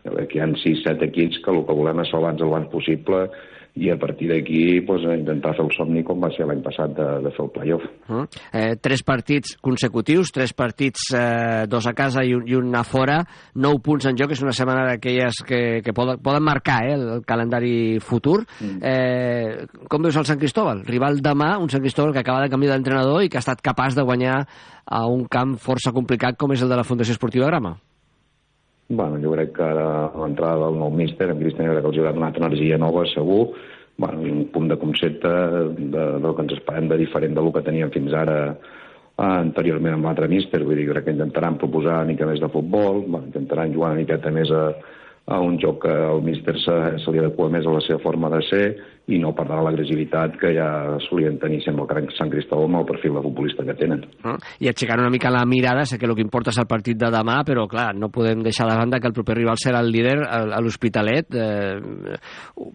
que 0.07 0.39
hi 0.39 0.43
ha 0.43 0.47
6-7 0.47 1.09
equips 1.11 1.43
que 1.43 1.51
el 1.51 1.65
que 1.67 1.77
volem 1.81 2.05
és 2.05 2.15
abans 2.15 2.41
el 2.41 2.55
abans 2.55 2.71
possible 2.71 3.27
i 3.75 3.89
a 3.89 3.97
partir 3.97 4.29
d'aquí 4.29 4.83
pues, 4.85 5.05
intentar 5.09 5.55
fer 5.57 5.65
el 5.65 5.71
somni 5.73 6.03
com 6.05 6.21
va 6.21 6.29
ser 6.35 6.45
l'any 6.49 6.61
passat 6.65 6.93
de, 6.97 7.07
de 7.25 7.31
fer 7.33 7.45
el 7.47 7.51
playoff. 7.55 7.85
Uh, 8.05 8.25
eh, 8.53 8.75
tres 8.77 9.01
partits 9.07 9.55
consecutius, 9.65 10.33
tres 10.35 10.53
partits, 10.53 11.07
eh, 11.17 11.65
dos 11.73 11.87
a 11.89 11.95
casa 11.97 12.25
i 12.25 12.35
un, 12.37 12.45
i 12.49 12.59
un 12.59 12.69
a 12.77 12.83
fora, 12.85 13.23
nou 13.65 13.81
punts 13.85 14.11
en 14.11 14.19
joc, 14.19 14.35
és 14.37 14.43
una 14.45 14.53
setmana 14.57 14.85
d'aquelles 14.91 15.41
que, 15.49 15.63
que 15.85 15.95
poden, 15.97 16.21
poden 16.21 16.45
marcar 16.45 16.83
eh, 16.85 16.99
el, 16.99 17.07
el 17.17 17.25
calendari 17.29 17.75
futur. 18.05 18.43
Mm. 18.61 18.83
Eh, 18.85 19.87
com 19.89 20.05
veus 20.05 20.21
el 20.21 20.29
Sant 20.29 20.43
Cristóbal? 20.43 20.85
Rival 20.89 21.23
demà, 21.25 21.55
un 21.63 21.73
Sant 21.73 21.85
Cristóbal 21.85 22.13
que 22.13 22.21
acaba 22.21 22.45
de 22.45 22.53
canviar 22.53 22.77
d'entrenador 22.77 23.25
i 23.25 23.33
que 23.33 23.41
ha 23.41 23.45
estat 23.45 23.65
capaç 23.65 23.97
de 23.97 24.05
guanyar 24.05 24.43
a 24.85 25.07
un 25.09 25.25
camp 25.33 25.57
força 25.57 25.95
complicat 25.97 26.37
com 26.37 26.53
és 26.53 26.61
el 26.61 26.69
de 26.69 26.77
la 26.77 26.85
Fundació 26.85 27.17
Esportiva 27.17 27.49
Grama. 27.49 27.79
Bueno, 28.89 29.19
jo 29.23 29.33
crec 29.33 29.55
que 29.57 29.65
ara 29.65 30.11
l'entrada 30.19 30.67
del 30.67 30.79
nou 30.81 30.91
míster, 30.93 31.31
en 31.31 31.41
Cristian, 31.41 31.71
crec 31.71 31.85
que 31.85 31.91
els 31.93 32.01
haurà 32.01 32.13
donat 32.17 32.39
energia 32.41 32.79
nova, 32.81 33.07
segur, 33.09 33.55
bueno, 33.97 34.21
un 34.21 34.47
punt 34.53 34.69
de 34.69 34.79
concepte 34.81 35.29
de, 35.29 36.07
del 36.21 36.35
que 36.35 36.45
ens 36.45 36.57
esperem 36.59 36.89
de 36.91 36.99
diferent 37.01 37.37
del 37.37 37.53
que 37.55 37.63
teníem 37.65 37.93
fins 37.95 38.13
ara 38.17 38.39
eh, 38.53 39.29
anteriorment 39.29 39.99
amb 39.99 40.09
l'altre 40.09 40.29
míster, 40.29 40.63
vull 40.65 40.81
dir, 40.81 40.89
crec 40.91 41.07
que 41.07 41.15
intentaran 41.17 41.61
proposar 41.61 42.01
una 42.01 42.11
mica 42.11 42.29
més 42.29 42.43
de 42.43 42.51
futbol, 42.53 43.05
bueno, 43.07 43.29
intentaran 43.31 43.75
jugar 43.75 43.93
una 43.93 44.03
miqueta 44.03 44.35
més 44.35 44.51
a, 44.51 44.65
a 45.27 45.41
un 45.41 45.59
joc 45.63 45.85
que 45.87 45.93
el 45.93 46.23
míster 46.27 46.57
se, 46.59 46.79
se 47.05 47.15
li 47.15 47.23
adequa 47.23 47.51
més 47.53 47.67
a 47.67 47.77
la 47.77 47.85
seva 47.87 48.03
forma 48.03 48.33
de 48.33 48.43
ser 48.49 48.65
i 49.11 49.19
no 49.19 49.33
perdrà 49.35 49.59
l'agressivitat 49.65 50.37
que 50.39 50.53
ja 50.55 50.69
solien 51.09 51.39
tenir 51.43 51.59
sempre 51.65 51.99
el 51.99 52.11
Sant 52.15 52.31
Cristòbal 52.31 52.69
amb 52.69 52.81
el 52.83 52.87
perfil 52.93 53.17
de 53.17 53.23
futbolista 53.25 53.65
que 53.67 53.75
tenen. 53.79 54.05
Uh, 54.23 54.37
I 54.63 54.71
aixecar 54.71 55.01
una 55.01 55.11
mica 55.11 55.33
la 55.35 55.43
mirada, 55.49 55.85
sé 55.89 55.99
que 55.99 56.07
el 56.07 56.15
que 56.15 56.23
importa 56.23 56.53
és 56.55 56.61
el 56.63 56.69
partit 56.71 56.99
de 57.01 57.11
demà, 57.11 57.41
però 57.47 57.67
clar, 57.71 57.91
no 57.99 58.13
podem 58.15 58.45
deixar 58.47 58.69
de 58.71 58.77
banda 58.79 59.01
que 59.03 59.11
el 59.11 59.17
proper 59.17 59.37
rival 59.41 59.59
serà 59.61 59.83
el 59.83 59.91
líder 59.93 60.17
a, 60.23 60.61
l'Hospitalet. 60.63 61.35
Eh, 61.35 62.17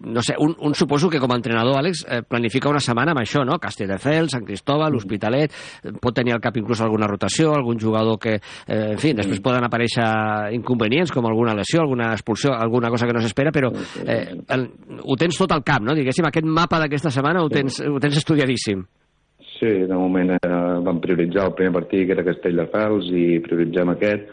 no 0.04 0.24
sé, 0.24 0.36
un, 0.38 0.54
un 0.68 0.76
suposo 0.76 1.08
que 1.08 1.20
com 1.22 1.32
a 1.32 1.38
entrenador, 1.40 1.78
Àlex, 1.80 2.04
eh, 2.04 2.20
planifica 2.28 2.70
una 2.70 2.82
setmana 2.84 3.14
amb 3.16 3.22
això, 3.22 3.44
no? 3.48 3.58
Castelldefels, 3.62 4.36
Sant 4.36 4.44
Cristòbal, 4.48 4.92
l'Hospitalet, 4.92 5.56
pot 6.02 6.16
tenir 6.16 6.36
al 6.36 6.44
cap 6.44 6.56
inclús 6.60 6.82
alguna 6.84 7.08
rotació, 7.08 7.54
algun 7.56 7.80
jugador 7.80 8.20
que, 8.20 8.36
eh, 8.36 8.92
en 8.92 9.00
fi, 9.00 9.14
després 9.16 9.40
poden 9.44 9.64
aparèixer 9.64 10.06
inconvenients 10.58 11.12
com 11.14 11.26
alguna 11.26 11.56
lesió, 11.56 11.82
alguna 11.82 12.12
expulsió, 12.12 12.52
alguna 12.52 12.92
cosa 12.92 13.08
que 13.08 13.16
no 13.16 13.24
s'espera, 13.24 13.52
però 13.54 13.72
eh, 14.04 14.36
el, 14.54 14.68
ho 15.02 15.16
tens 15.16 15.38
tot 15.38 15.52
al 15.56 15.64
cap, 15.64 15.82
no? 15.84 15.96
Diguéssim, 15.96 16.17
aquest 16.26 16.46
mapa 16.46 16.80
d'aquesta 16.82 17.12
setmana 17.14 17.44
ho 17.44 17.50
tens, 17.52 17.78
ho 17.86 18.00
tens 18.02 18.18
estudiadíssim. 18.18 18.82
Sí, 19.58 19.70
de 19.90 19.94
moment 19.94 20.34
eh, 20.36 20.50
vam 20.86 21.00
prioritzar 21.02 21.48
el 21.48 21.54
primer 21.58 21.74
partit, 21.80 22.04
que 22.06 22.14
era 22.14 22.26
Castelldefels, 22.26 23.08
i 23.10 23.40
prioritzem 23.46 23.94
aquest. 23.94 24.28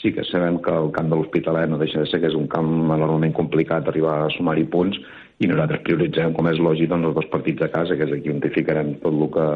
Sí 0.00 0.10
que 0.12 0.24
sabem 0.26 0.58
que 0.64 0.72
el 0.74 0.90
camp 0.92 1.08
de 1.08 1.16
l'Hospitalet 1.16 1.70
no 1.70 1.78
deixa 1.80 2.02
de 2.02 2.10
ser 2.10 2.20
que 2.20 2.28
és 2.28 2.36
un 2.36 2.48
camp 2.50 2.68
enormement 2.90 3.32
complicat 3.36 3.86
arribar 3.88 4.16
a 4.24 4.32
sumar-hi 4.34 4.66
punts, 4.72 4.98
i 5.40 5.48
nosaltres 5.48 5.82
prioritzem, 5.84 6.32
com 6.36 6.48
és 6.48 6.60
lògic, 6.60 6.88
doncs, 6.90 7.10
els 7.10 7.16
dos 7.18 7.28
partits 7.32 7.64
a 7.64 7.70
casa, 7.72 7.96
que 7.96 8.06
és 8.08 8.14
aquí 8.16 8.32
on 8.32 8.38
identificarem 8.38 8.94
tot 9.02 9.12
el 9.12 9.28
que, 9.34 9.46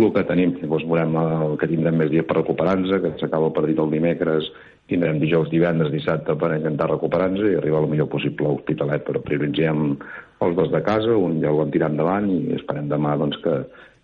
el 0.00 0.12
que 0.14 0.24
tenim. 0.28 0.54
Llavors 0.62 0.86
veurem 0.88 1.16
el 1.20 1.56
que 1.60 1.68
tindrem 1.70 1.98
més 2.00 2.10
dies 2.12 2.26
per 2.28 2.38
recuperar-nos, 2.40 2.94
que 3.04 3.12
s'acaba 3.20 3.50
el 3.50 3.56
partit 3.56 3.80
el 3.80 3.92
dimecres, 3.92 4.48
tindrem 4.90 5.20
dijous, 5.22 5.52
divendres, 5.52 5.92
dissabte 5.92 6.36
per 6.40 6.54
intentar 6.56 6.88
recuperar-nos 6.90 7.46
i 7.50 7.58
arribar 7.60 7.84
el 7.84 7.92
millor 7.92 8.08
possible 8.12 8.48
a 8.48 8.54
l'Hospitalet, 8.54 9.04
però 9.06 9.22
prioritzem 9.24 9.92
els 10.40 10.56
dos 10.56 10.72
de 10.72 10.80
casa, 10.84 11.14
un 11.16 11.38
ja 11.42 11.50
el 11.52 11.60
vam 11.60 11.70
tirar 11.72 11.90
endavant 11.92 12.28
i 12.32 12.56
esperem 12.56 12.88
demà 12.88 13.16
doncs, 13.20 13.38
que, 13.44 13.56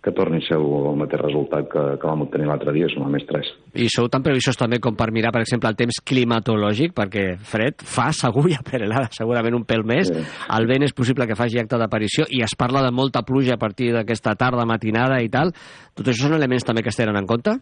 que 0.03 0.13
torni 0.15 0.37
a 0.39 0.45
ser 0.45 0.55
el, 0.59 0.65
el 0.91 0.97
mateix 1.01 1.21
resultat 1.23 1.69
que, 1.71 1.83
que 1.99 2.09
vam 2.09 2.23
obtenir 2.27 2.47
l'altre 2.47 2.73
dia, 2.75 2.89
som 2.93 3.07
a 3.07 3.11
més 3.11 3.25
3. 3.27 3.49
I 3.83 3.87
sou 3.91 4.09
tan 4.13 4.23
previsos 4.25 4.59
també 4.59 4.79
com 4.83 4.95
per 4.97 5.09
mirar, 5.15 5.33
per 5.35 5.41
exemple, 5.43 5.71
el 5.71 5.79
temps 5.79 5.99
climatològic, 6.07 6.93
perquè 6.97 7.25
fred 7.51 7.81
fa 7.83 8.09
segur 8.15 8.47
i 8.51 8.57
a 8.57 8.63
Perelada 8.65 9.09
segurament 9.17 9.57
un 9.57 9.65
pèl 9.67 9.85
més, 9.87 10.11
sí. 10.13 10.27
el 10.57 10.69
vent 10.69 10.85
és 10.87 10.95
possible 10.95 11.27
que 11.27 11.39
faci 11.39 11.59
acte 11.61 11.79
d'aparició 11.81 12.27
i 12.29 12.43
es 12.45 12.55
parla 12.59 12.85
de 12.85 12.93
molta 12.93 13.25
pluja 13.27 13.57
a 13.57 13.61
partir 13.61 13.91
d'aquesta 13.95 14.37
tarda, 14.39 14.67
matinada 14.69 15.19
i 15.25 15.33
tal. 15.33 15.51
Tot 15.97 16.07
això 16.07 16.27
són 16.27 16.37
elements 16.37 16.67
també 16.67 16.85
que 16.85 16.93
es 16.93 16.99
tenen 16.99 17.17
en 17.17 17.27
compte? 17.27 17.57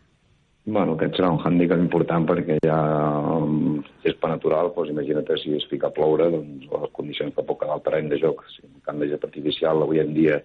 Bueno, 0.65 0.95
aquest 0.95 1.19
serà 1.19 1.29
un 1.29 1.43
hàndicap 1.45 1.77
important 1.77 2.23
perquè 2.25 2.55
ja 2.65 2.75
um, 3.37 3.83
és 4.01 4.15
per 4.17 4.31
natural, 4.31 4.71
doncs 4.73 4.89
imagina't 4.89 5.27
si 5.37 5.53
es 5.53 5.65
fica 5.69 5.91
a 5.91 5.93
ploure, 5.93 6.31
doncs 6.33 6.65
les 6.71 6.93
condicions 6.97 7.35
que 7.35 7.45
pot 7.45 7.59
quedar 7.61 7.77
el 7.77 7.83
terreny 7.85 8.09
de 8.09 8.17
joc. 8.23 8.41
Si 8.49 8.65
un 8.65 8.81
camp 8.87 9.03
de 9.03 9.11
joc 9.11 9.27
artificial 9.29 9.85
avui 9.85 10.01
en 10.01 10.15
dia, 10.17 10.39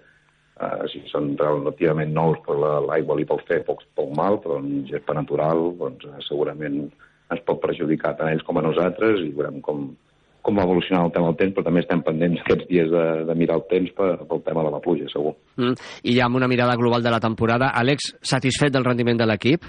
uh, 0.60 0.84
si 0.92 1.00
són 1.08 1.32
relativament 1.40 2.12
nous, 2.12 2.36
doncs 2.44 2.84
l'aigua 2.90 3.16
li 3.16 3.26
pot 3.32 3.40
fer 3.48 3.62
poc, 3.64 3.80
poc 3.96 4.12
mal, 4.18 4.36
però 4.44 4.60
si 4.60 5.00
és 5.00 5.08
per 5.08 5.16
natural, 5.16 5.70
doncs 5.80 6.04
uh, 6.04 6.20
segurament 6.28 6.82
ens 7.30 7.44
pot 7.48 7.64
perjudicar 7.64 8.12
tant 8.18 8.28
a 8.28 8.36
ells 8.36 8.44
com 8.44 8.60
a 8.60 8.68
nosaltres 8.68 9.24
i 9.24 9.32
veurem 9.32 9.60
com, 9.64 9.86
com 10.44 10.60
va 10.60 10.68
evolucionar 10.68 11.06
el 11.06 11.16
tema 11.16 11.32
del 11.32 11.40
temps, 11.40 11.56
però 11.56 11.64
també 11.64 11.80
estem 11.80 12.04
pendents 12.04 12.44
aquests 12.44 12.68
dies 12.68 12.92
de, 12.92 13.10
de 13.24 13.40
mirar 13.40 13.56
el 13.62 13.68
temps 13.72 13.96
per, 13.96 14.14
pel 14.28 14.44
tema 14.44 14.68
de 14.68 14.76
la 14.76 14.84
pluja, 14.84 15.08
segur. 15.08 15.38
Mm. 15.56 15.78
I 16.04 16.20
ja 16.20 16.28
amb 16.28 16.44
una 16.44 16.50
mirada 16.50 16.76
global 16.76 17.06
de 17.06 17.14
la 17.16 17.24
temporada, 17.24 17.72
Àlex, 17.72 18.18
satisfet 18.20 18.76
del 18.76 18.84
rendiment 18.84 19.24
de 19.24 19.32
l'equip? 19.32 19.64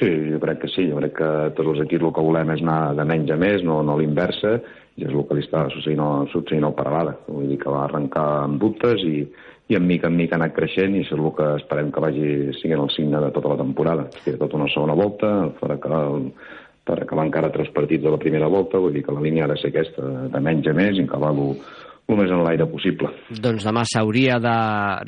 Sí, 0.00 0.08
jo 0.32 0.38
crec 0.40 0.62
que 0.62 0.68
sí. 0.72 0.86
Jo 0.88 0.96
crec 0.96 1.12
que 1.18 1.30
tots 1.58 1.74
els 1.74 1.82
equips 1.84 2.06
el 2.08 2.12
que 2.16 2.22
volem 2.24 2.54
és 2.54 2.62
anar 2.64 2.94
de 2.96 3.04
menys 3.04 3.34
a 3.34 3.36
més, 3.36 3.64
no, 3.66 3.82
no 3.84 3.98
l'inversa, 4.00 4.54
i 4.96 5.04
és 5.04 5.12
el 5.12 5.26
que 5.28 5.36
li 5.36 5.44
està 5.44 5.66
succeint, 5.74 6.00
succeint 6.32 6.64
al 6.64 6.76
Paralada. 6.78 7.18
Vull 7.28 7.50
dir 7.52 7.58
que 7.60 7.72
va 7.74 7.84
arrencar 7.84 8.24
amb 8.46 8.56
dubtes 8.62 9.04
i, 9.04 9.26
i 9.68 9.76
en 9.76 9.84
mica 9.86 10.08
en 10.08 10.16
mica 10.16 10.38
ha 10.38 10.40
anat 10.40 10.56
creixent 10.56 10.96
i 10.96 11.04
és 11.04 11.12
el 11.12 11.20
que 11.36 11.50
esperem 11.58 11.92
que 11.92 12.04
vagi 12.06 12.32
siguent 12.62 12.86
el 12.86 12.90
signe 12.96 13.20
de 13.26 13.30
tota 13.36 13.52
la 13.52 13.60
temporada. 13.60 14.08
Hòstia, 14.08 14.40
tota 14.40 14.56
una 14.56 14.72
segona 14.72 14.96
volta, 14.96 15.34
per 15.60 15.70
acabar, 15.76 16.02
per 16.88 16.98
acabar 17.04 17.28
encara 17.28 17.52
tres 17.52 17.68
partits 17.76 18.06
de 18.06 18.16
la 18.16 18.22
primera 18.24 18.48
volta, 18.48 18.80
vull 18.80 18.96
dir 18.96 19.04
que 19.04 19.12
la 19.12 19.20
línia 19.20 19.44
ha 19.44 19.52
de 19.52 19.60
ser 19.60 19.74
aquesta, 19.74 20.08
de 20.32 20.44
menys 20.48 20.72
a 20.72 20.76
més, 20.80 20.96
i 20.96 21.04
acabar 21.04 21.36
el 22.08 22.18
més 22.18 22.32
en 22.32 22.42
l'aire 22.42 22.66
possible. 22.70 23.10
Doncs 23.42 23.66
demà 23.66 23.84
s'hauria 23.86 24.38
de 24.42 24.54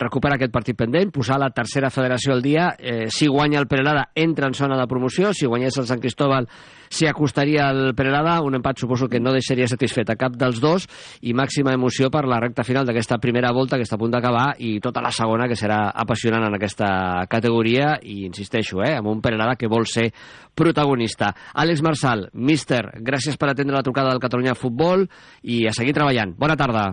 recuperar 0.00 0.36
aquest 0.38 0.52
partit 0.54 0.78
pendent, 0.78 1.10
posar 1.14 1.38
la 1.42 1.50
tercera 1.54 1.90
federació 1.90 2.36
al 2.36 2.42
dia. 2.44 2.72
Eh, 2.78 3.08
si 3.10 3.26
guanya 3.26 3.60
el 3.62 3.68
Perelada, 3.70 4.08
entra 4.14 4.46
en 4.46 4.54
zona 4.54 4.78
de 4.78 4.86
promoció. 4.90 5.32
Si 5.34 5.50
guanyés 5.50 5.78
el 5.82 5.88
Sant 5.90 6.02
Cristóbal, 6.02 6.46
s'hi 6.92 7.08
acostaria 7.08 7.70
el 7.72 7.94
Perelada. 7.96 8.38
Un 8.44 8.58
empat 8.58 8.82
suposo 8.82 9.08
que 9.08 9.20
no 9.20 9.32
deixaria 9.32 9.68
satisfet 9.70 10.12
a 10.12 10.16
cap 10.20 10.36
dels 10.38 10.60
dos 10.60 10.86
i 11.24 11.34
màxima 11.34 11.74
emoció 11.74 12.10
per 12.12 12.24
la 12.28 12.40
recta 12.42 12.64
final 12.68 12.86
d'aquesta 12.86 13.18
primera 13.22 13.52
volta 13.56 13.78
que 13.80 13.86
està 13.88 13.96
a 13.96 14.02
punt 14.02 14.12
d'acabar 14.12 14.52
i 14.60 14.76
tota 14.84 15.02
la 15.04 15.12
segona 15.14 15.48
que 15.48 15.58
serà 15.58 15.86
apassionant 16.04 16.46
en 16.46 16.58
aquesta 16.58 17.26
categoria 17.32 17.96
i 18.02 18.22
insisteixo, 18.28 18.82
eh, 18.84 18.96
amb 18.98 19.08
un 19.08 19.22
Perelada 19.22 19.56
que 19.56 19.70
vol 19.70 19.86
ser 19.86 20.10
protagonista. 20.54 21.32
Àlex 21.54 21.82
Marsal, 21.82 22.28
míster, 22.34 22.82
gràcies 23.00 23.38
per 23.38 23.50
atendre 23.50 23.78
la 23.78 23.86
trucada 23.86 24.12
del 24.12 24.20
Catalunya 24.20 24.58
Futbol 24.58 25.06
i 25.42 25.64
a 25.66 25.72
seguir 25.72 25.96
treballant. 25.96 26.36
Bona 26.38 26.56
tarda. 26.56 26.90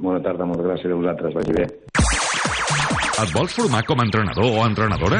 Bona 0.00 0.22
tarda, 0.24 0.46
moltes 0.48 0.70
gràcies 0.70 0.94
a 0.94 1.02
vosaltres, 1.02 1.36
vagi 1.36 1.58
bé. 1.58 2.09
Et 3.20 3.28
vols 3.36 3.52
formar 3.52 3.82
com 3.84 4.00
a 4.00 4.04
entrenador 4.06 4.46
o 4.48 4.62
entrenadora? 4.64 5.18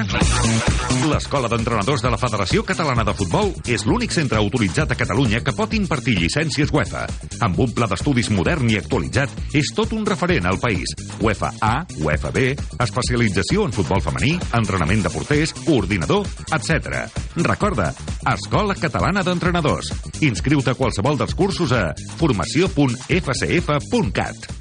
L'Escola 1.11 1.51
d'Entrenadors 1.53 2.01
de 2.01 2.09
la 2.09 2.17
Federació 2.17 2.63
Catalana 2.65 3.05
de 3.05 3.13
Futbol 3.19 3.51
és 3.69 3.85
l'únic 3.85 4.15
centre 4.17 4.39
autoritzat 4.41 4.95
a 4.95 4.97
Catalunya 4.97 5.43
que 5.45 5.53
pot 5.57 5.75
impartir 5.77 6.15
llicències 6.17 6.73
UEFA. 6.73 7.05
Amb 7.45 7.59
un 7.61 7.75
pla 7.77 7.85
d'estudis 7.91 8.31
modern 8.33 8.71
i 8.73 8.79
actualitzat, 8.81 9.29
és 9.53 9.69
tot 9.77 9.93
un 9.93 10.07
referent 10.09 10.47
al 10.49 10.57
país. 10.63 10.89
UEFA 11.21 11.51
A, 11.61 11.85
UEFA 12.01 12.31
B, 12.33 12.57
especialització 12.81 13.67
en 13.69 13.73
futbol 13.77 14.01
femení, 14.05 14.39
entrenament 14.57 15.03
de 15.05 15.11
porters, 15.13 15.53
coordinador, 15.67 16.25
etc. 16.57 17.05
Recorda, 17.37 17.93
Escola 18.33 18.75
Catalana 18.81 19.21
d'Entrenadors. 19.27 19.93
Inscriu-te 20.25 20.71
a 20.73 20.79
qualsevol 20.79 21.21
dels 21.21 21.37
cursos 21.37 21.73
a 21.77 21.93
formació.fcf.cat. 22.17 24.60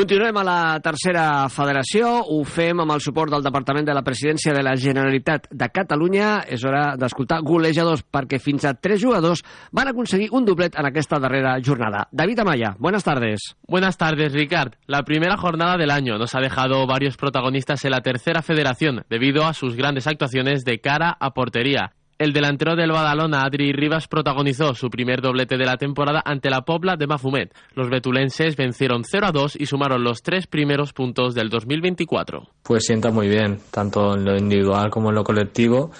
Continuem 0.00 0.38
a 0.40 0.42
la 0.46 0.60
tercera 0.80 1.22
federació, 1.52 2.08
ho 2.32 2.38
fem 2.48 2.78
amb 2.80 2.94
el 2.94 3.02
suport 3.04 3.34
del 3.34 3.42
Departament 3.44 3.84
de 3.84 3.92
la 3.92 4.00
Presidència 4.00 4.54
de 4.56 4.62
la 4.64 4.72
Generalitat 4.80 5.50
de 5.52 5.68
Catalunya. 5.68 6.30
És 6.48 6.64
hora 6.64 6.94
d'escoltar 6.96 7.42
golejadors, 7.44 8.00
perquè 8.08 8.38
fins 8.40 8.64
a 8.64 8.72
tres 8.72 9.02
jugadors 9.02 9.44
van 9.76 9.92
aconseguir 9.92 10.30
un 10.32 10.48
doblet 10.48 10.80
en 10.80 10.88
aquesta 10.88 11.20
darrera 11.20 11.58
jornada. 11.60 12.06
David 12.12 12.40
Amaya, 12.40 12.72
buenas 12.78 13.04
tardes. 13.04 13.50
Buenas 13.68 13.98
tardes, 13.98 14.32
Ricard. 14.32 14.78
La 14.86 15.02
primera 15.02 15.36
jornada 15.36 15.76
del 15.76 15.90
año 15.90 16.16
nos 16.16 16.34
ha 16.34 16.40
dejado 16.40 16.86
varios 16.86 17.18
protagonistas 17.18 17.84
en 17.84 17.90
la 17.90 18.00
tercera 18.00 18.40
federación, 18.40 19.04
debido 19.10 19.44
a 19.44 19.52
sus 19.52 19.76
grandes 19.76 20.06
actuaciones 20.06 20.64
de 20.64 20.80
cara 20.80 21.14
a 21.20 21.34
portería. 21.34 21.92
El 22.20 22.34
delantero 22.34 22.76
del 22.76 22.92
Badalona, 22.92 23.44
Adri 23.46 23.72
Rivas, 23.72 24.06
protagonizó 24.06 24.74
su 24.74 24.90
primer 24.90 25.22
doblete 25.22 25.56
de 25.56 25.64
la 25.64 25.78
temporada 25.78 26.20
ante 26.22 26.50
la 26.50 26.66
Pobla 26.66 26.96
de 26.98 27.06
Mafumet. 27.06 27.54
Los 27.74 27.88
betulenses 27.88 28.56
vencieron 28.56 29.04
0 29.04 29.28
a 29.28 29.32
2 29.32 29.56
y 29.58 29.64
sumaron 29.64 30.04
los 30.04 30.20
tres 30.20 30.46
primeros 30.46 30.92
puntos 30.92 31.34
del 31.34 31.48
2024. 31.48 32.46
Pues 32.62 32.84
sienta 32.84 33.10
muy 33.10 33.26
bien, 33.26 33.60
tanto 33.70 34.16
en 34.16 34.26
lo 34.26 34.36
individual 34.36 34.90
como 34.90 35.08
en 35.08 35.14
lo 35.14 35.24
colectivo, 35.24 35.92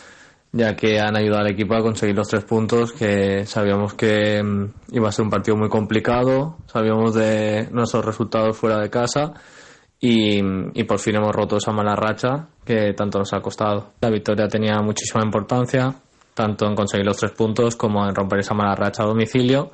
ya 0.52 0.76
que 0.76 1.00
han 1.00 1.16
ayudado 1.16 1.40
al 1.40 1.52
equipo 1.52 1.74
a 1.74 1.80
conseguir 1.80 2.14
los 2.14 2.28
tres 2.28 2.44
puntos, 2.44 2.92
que 2.92 3.46
sabíamos 3.46 3.94
que 3.94 4.42
mm, 4.42 4.64
iba 4.92 5.08
a 5.08 5.12
ser 5.12 5.24
un 5.24 5.30
partido 5.30 5.56
muy 5.56 5.70
complicado, 5.70 6.58
sabíamos 6.66 7.14
de 7.14 7.66
nuestros 7.72 8.04
resultados 8.04 8.58
fuera 8.58 8.78
de 8.78 8.90
casa 8.90 9.32
y, 9.98 10.38
y 10.74 10.84
por 10.84 10.98
fin 10.98 11.16
hemos 11.16 11.34
roto 11.34 11.56
esa 11.56 11.72
mala 11.72 11.96
racha 11.96 12.48
que 12.62 12.92
tanto 12.92 13.18
nos 13.18 13.32
ha 13.32 13.40
costado. 13.40 13.94
La 14.02 14.10
victoria 14.10 14.48
tenía 14.48 14.82
muchísima 14.82 15.24
importancia, 15.24 15.94
tanto 16.40 16.66
en 16.66 16.74
conseguir 16.74 17.04
los 17.04 17.18
tres 17.18 17.32
puntos 17.32 17.76
como 17.76 18.08
en 18.08 18.14
romper 18.14 18.38
esa 18.38 18.54
mala 18.54 18.74
racha 18.74 19.02
a 19.02 19.06
domicilio 19.06 19.72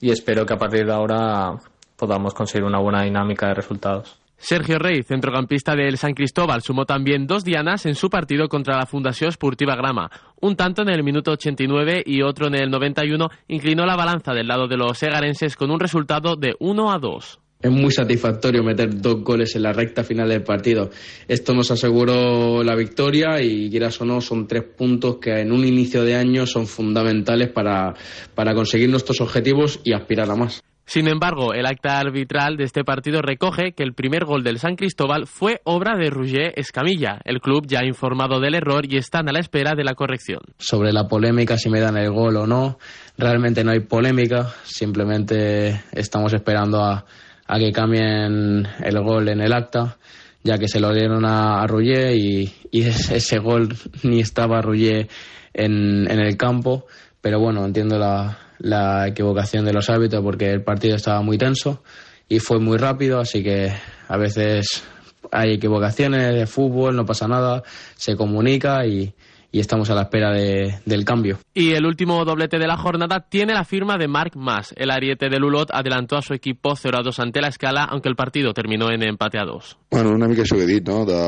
y 0.00 0.12
espero 0.12 0.46
que 0.46 0.54
a 0.54 0.56
partir 0.56 0.86
de 0.86 0.92
ahora 0.92 1.56
podamos 1.96 2.32
conseguir 2.34 2.64
una 2.64 2.78
buena 2.78 3.02
dinámica 3.02 3.48
de 3.48 3.54
resultados. 3.54 4.20
Sergio 4.36 4.78
Rey, 4.78 5.02
centrocampista 5.02 5.74
del 5.74 5.96
San 5.96 6.14
Cristóbal, 6.14 6.62
sumó 6.62 6.84
también 6.84 7.26
dos 7.26 7.42
dianas 7.42 7.84
en 7.86 7.96
su 7.96 8.10
partido 8.10 8.48
contra 8.48 8.76
la 8.76 8.86
Fundación 8.86 9.30
Esportiva 9.30 9.74
Grama. 9.74 10.08
Un 10.40 10.54
tanto 10.54 10.82
en 10.82 10.90
el 10.90 11.02
minuto 11.02 11.32
89 11.32 12.04
y 12.06 12.22
otro 12.22 12.46
en 12.46 12.54
el 12.54 12.70
91 12.70 13.28
inclinó 13.48 13.84
la 13.84 13.96
balanza 13.96 14.34
del 14.34 14.46
lado 14.46 14.68
de 14.68 14.76
los 14.76 14.96
segarenses 14.96 15.56
con 15.56 15.72
un 15.72 15.80
resultado 15.80 16.36
de 16.36 16.54
1 16.60 16.92
a 16.92 16.98
2. 16.98 17.40
Es 17.64 17.70
muy 17.70 17.90
satisfactorio 17.90 18.62
meter 18.62 19.00
dos 19.00 19.22
goles 19.22 19.56
en 19.56 19.62
la 19.62 19.72
recta 19.72 20.04
final 20.04 20.28
del 20.28 20.42
partido. 20.42 20.90
Esto 21.26 21.54
nos 21.54 21.70
aseguró 21.70 22.62
la 22.62 22.76
victoria 22.76 23.40
y 23.40 23.70
quieras 23.70 23.98
o 24.02 24.04
no 24.04 24.20
son 24.20 24.46
tres 24.46 24.64
puntos 24.76 25.16
que 25.16 25.40
en 25.40 25.50
un 25.50 25.64
inicio 25.64 26.04
de 26.04 26.14
año 26.14 26.46
son 26.46 26.66
fundamentales 26.66 27.48
para, 27.48 27.94
para 28.34 28.54
conseguir 28.54 28.90
nuestros 28.90 29.22
objetivos 29.22 29.80
y 29.82 29.94
aspirar 29.94 30.30
a 30.30 30.36
más. 30.36 30.62
Sin 30.84 31.08
embargo, 31.08 31.54
el 31.54 31.64
acta 31.64 31.98
arbitral 31.98 32.58
de 32.58 32.64
este 32.64 32.84
partido 32.84 33.22
recoge 33.22 33.72
que 33.72 33.82
el 33.82 33.94
primer 33.94 34.26
gol 34.26 34.44
del 34.44 34.58
San 34.58 34.76
Cristóbal 34.76 35.26
fue 35.26 35.62
obra 35.64 35.96
de 35.96 36.10
Roger 36.10 36.52
Escamilla. 36.56 37.18
El 37.24 37.40
club 37.40 37.64
ya 37.66 37.80
ha 37.80 37.86
informado 37.86 38.40
del 38.40 38.54
error 38.54 38.84
y 38.86 38.98
están 38.98 39.26
a 39.30 39.32
la 39.32 39.40
espera 39.40 39.72
de 39.74 39.84
la 39.84 39.94
corrección. 39.94 40.40
Sobre 40.58 40.92
la 40.92 41.08
polémica, 41.08 41.56
si 41.56 41.70
me 41.70 41.80
dan 41.80 41.96
el 41.96 42.10
gol 42.10 42.36
o 42.36 42.46
no, 42.46 42.78
realmente 43.16 43.64
no 43.64 43.70
hay 43.70 43.80
polémica, 43.80 44.52
simplemente 44.64 45.84
estamos 45.92 46.34
esperando 46.34 46.84
a, 46.84 47.06
a 47.46 47.58
que 47.58 47.72
cambien 47.72 48.66
el 48.82 49.00
gol 49.02 49.28
en 49.28 49.40
el 49.40 49.52
acta, 49.52 49.98
ya 50.42 50.58
que 50.58 50.68
se 50.68 50.80
lo 50.80 50.92
dieron 50.92 51.24
a, 51.24 51.62
a 51.62 51.66
y, 52.12 52.52
y 52.70 52.82
ese, 52.82 53.16
ese 53.16 53.38
gol 53.38 53.74
ni 54.02 54.20
estaba 54.20 54.62
Ruggier 54.62 55.08
en, 55.52 56.10
en 56.10 56.20
el 56.20 56.36
campo, 56.36 56.86
pero 57.20 57.40
bueno, 57.40 57.64
entiendo 57.64 57.98
la, 57.98 58.38
la 58.58 59.08
equivocación 59.08 59.64
de 59.64 59.72
los 59.72 59.88
árbitros 59.90 60.22
porque 60.22 60.50
el 60.50 60.62
partido 60.62 60.96
estaba 60.96 61.22
muy 61.22 61.38
tenso 61.38 61.82
y 62.28 62.38
fue 62.38 62.58
muy 62.58 62.78
rápido, 62.78 63.20
así 63.20 63.42
que 63.42 63.72
a 64.08 64.16
veces 64.16 64.84
hay 65.30 65.54
equivocaciones 65.54 66.34
de 66.34 66.46
fútbol, 66.46 66.96
no 66.96 67.04
pasa 67.04 67.26
nada, 67.28 67.62
se 67.96 68.16
comunica 68.16 68.86
y, 68.86 69.14
y 69.54 69.60
estamos 69.60 69.88
a 69.88 69.94
la 69.94 70.02
espera 70.02 70.32
de, 70.32 70.80
del 70.84 71.04
cambio. 71.04 71.38
Y 71.54 71.74
el 71.74 71.86
último 71.86 72.24
doblete 72.24 72.58
de 72.58 72.66
la 72.66 72.76
jornada 72.76 73.20
tiene 73.20 73.54
la 73.54 73.64
firma 73.64 73.96
de 73.96 74.08
Marc 74.08 74.34
Mas. 74.34 74.74
El 74.76 74.90
ariete 74.90 75.28
de 75.28 75.38
Lulot 75.38 75.70
adelantó 75.72 76.16
a 76.16 76.22
su 76.22 76.34
equipo 76.34 76.74
0 76.74 76.98
a 76.98 77.02
2 77.04 77.20
ante 77.20 77.40
la 77.40 77.48
escala, 77.48 77.84
aunque 77.84 78.08
el 78.08 78.16
partido 78.16 78.52
terminó 78.52 78.90
en 78.90 79.04
empate 79.04 79.38
a 79.38 79.44
2. 79.44 79.78
Bueno, 79.92 80.10
una 80.10 80.26
mica 80.26 80.42
això 80.42 80.58
que 80.58 80.66
he 80.66 80.72
dit, 80.72 80.82
no? 80.90 81.04
De, 81.06 81.20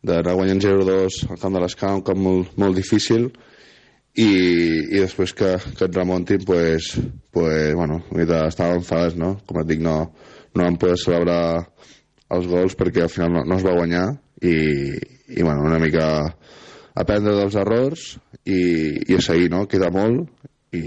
d'anar 0.00 0.32
guanyant 0.32 0.64
0-2 0.64 1.28
al 1.28 1.42
camp 1.42 1.58
de 1.58 1.60
l'escala, 1.66 1.98
un 2.00 2.06
camp 2.08 2.24
molt, 2.24 2.56
molt 2.56 2.80
difícil, 2.80 3.28
i, 4.16 4.32
i 4.88 5.04
després 5.04 5.36
que, 5.36 5.52
que 5.76 5.90
et 5.90 6.00
remontin, 6.00 6.40
pues, 6.48 6.94
pues, 7.36 7.74
bueno, 7.76 8.00
una 8.16 8.24
mica 8.24 8.72
no? 9.20 9.34
Com 9.44 9.60
et 9.60 9.68
dic, 9.68 9.84
no, 9.84 9.98
no 10.56 10.64
vam 10.64 10.80
poder 10.80 10.96
celebrar 10.96 11.66
els 12.32 12.48
gols 12.48 12.80
perquè 12.80 13.04
al 13.04 13.12
final 13.12 13.36
no, 13.36 13.44
no 13.44 13.60
es 13.60 13.66
va 13.66 13.76
guanyar 13.76 14.06
i, 14.40 14.56
i 15.36 15.42
bueno, 15.44 15.68
una 15.68 15.78
mica 15.78 16.32
aprendre 16.94 17.36
dels 17.38 17.56
errors 17.58 18.06
i, 18.44 18.60
i 19.08 19.16
a 19.16 19.22
seguir, 19.24 19.50
no? 19.52 19.64
Queda 19.70 19.90
molt 19.94 20.28
i 20.72 20.82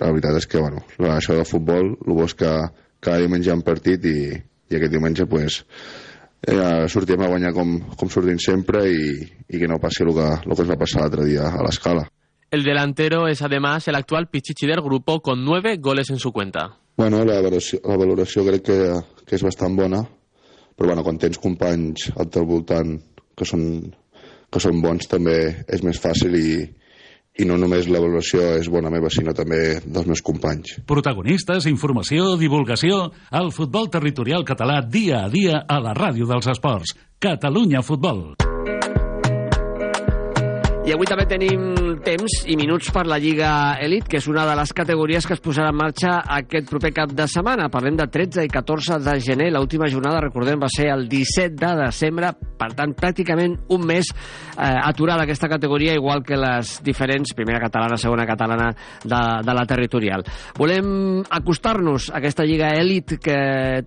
la 0.00 0.10
veritat 0.10 0.40
és 0.40 0.48
que, 0.48 0.60
bueno, 0.60 0.82
això 1.14 1.36
del 1.36 1.48
futbol, 1.48 1.94
el 1.94 2.16
bo 2.16 2.26
és 2.28 2.34
que 2.36 2.50
cada 3.04 3.20
diumenge 3.22 3.48
hi 3.48 3.52
ha 3.52 3.58
un 3.58 3.64
partit 3.64 4.04
i, 4.08 4.18
i 4.34 4.76
aquest 4.76 4.92
diumenge, 4.92 5.26
pues, 5.28 5.62
eh, 6.46 6.84
sortim 6.92 7.24
a 7.24 7.30
guanyar 7.32 7.54
com, 7.56 7.78
com 7.96 8.10
sortim 8.12 8.40
sempre 8.40 8.84
i, 8.90 9.24
i 9.48 9.60
que 9.60 9.70
no 9.70 9.80
passi 9.80 10.04
el 10.04 10.12
que, 10.16 10.28
el 10.44 10.52
que 10.52 10.62
ens 10.66 10.72
va 10.74 10.80
passar 10.80 11.02
l'altre 11.04 11.26
dia 11.28 11.48
a 11.48 11.64
l'escala. 11.64 12.04
El 12.54 12.62
delantero 12.62 13.26
es 13.26 13.42
además 13.42 13.88
el 13.88 13.96
actual 13.96 14.28
pichichi 14.28 14.66
del 14.66 14.80
grupo 14.80 15.20
con 15.20 15.44
nueve 15.44 15.76
goles 15.78 16.10
en 16.10 16.18
su 16.18 16.32
cuenta. 16.32 16.76
Bueno, 16.96 17.24
la 17.24 17.40
valoració, 17.40 17.80
la 17.82 17.96
valoració 17.98 18.44
crec 18.46 18.68
que, 18.68 18.78
que 19.26 19.34
és 19.34 19.42
bastant 19.42 19.74
bona, 19.74 20.04
però 20.76 20.92
bueno, 20.92 21.02
quan 21.02 21.18
tens 21.18 21.40
companys 21.42 22.12
al 22.14 22.30
teu 22.30 22.46
voltant 22.46 22.94
que 23.34 23.48
són, 23.48 23.64
que 24.54 24.62
són 24.62 24.80
bons 24.84 25.10
també 25.10 25.36
és 25.66 25.82
més 25.82 25.98
fàcil 25.98 26.38
i, 26.38 26.48
i 27.42 27.46
no 27.48 27.58
només 27.58 27.90
la 27.90 28.02
valoració 28.02 28.54
és 28.60 28.70
bona 28.70 28.92
meva, 28.94 29.10
sinó 29.10 29.34
també 29.34 29.80
dels 29.82 30.06
meus 30.06 30.22
companys. 30.22 30.78
Protagonistes, 30.86 31.66
informació, 31.70 32.34
divulgació, 32.38 33.08
el 33.34 33.50
futbol 33.56 33.90
territorial 33.90 34.46
català 34.46 34.80
dia 34.86 35.24
a 35.24 35.30
dia 35.32 35.64
a 35.66 35.82
la 35.82 35.96
ràdio 35.98 36.30
dels 36.30 36.52
esports. 36.54 36.94
Catalunya 37.18 37.82
Futbol. 37.82 38.53
I 40.84 40.92
avui 40.92 41.08
també 41.08 41.24
tenim 41.24 41.62
temps 42.04 42.42
i 42.44 42.58
minuts 42.60 42.90
per 42.92 43.06
la 43.08 43.16
Lliga 43.16 43.78
Elite, 43.80 44.04
que 44.12 44.18
és 44.20 44.26
una 44.28 44.42
de 44.44 44.52
les 44.58 44.72
categories 44.76 45.24
que 45.24 45.32
es 45.32 45.40
posarà 45.40 45.70
en 45.72 45.78
marxa 45.78 46.18
aquest 46.36 46.68
proper 46.68 46.90
cap 46.92 47.14
de 47.16 47.24
setmana. 47.24 47.70
Parlem 47.72 47.96
de 47.96 48.04
13 48.12 48.44
i 48.44 48.50
14 48.52 48.98
de 49.00 49.14
gener. 49.24 49.46
L'última 49.54 49.88
jornada, 49.88 50.20
recordem, 50.26 50.60
va 50.60 50.68
ser 50.68 50.90
el 50.92 51.06
17 51.08 51.56
de 51.56 51.70
desembre. 51.78 52.34
Per 52.60 52.68
tant, 52.76 52.92
pràcticament 52.98 53.54
un 53.72 53.86
mes 53.88 54.10
eh, 54.12 54.58
aturada 54.60 55.24
aquesta 55.24 55.48
categoria, 55.48 55.94
igual 55.96 56.20
que 56.22 56.36
les 56.36 56.74
diferents, 56.84 57.32
primera 57.32 57.62
catalana, 57.64 57.96
segona 57.96 58.28
catalana, 58.28 58.68
de, 59.00 59.22
de 59.40 59.56
la 59.56 59.64
territorial. 59.64 60.26
Volem 60.60 61.24
acostar-nos 61.24 62.10
a 62.10 62.18
aquesta 62.20 62.44
Lliga 62.44 62.74
Elite 62.76 63.16
que 63.24 63.38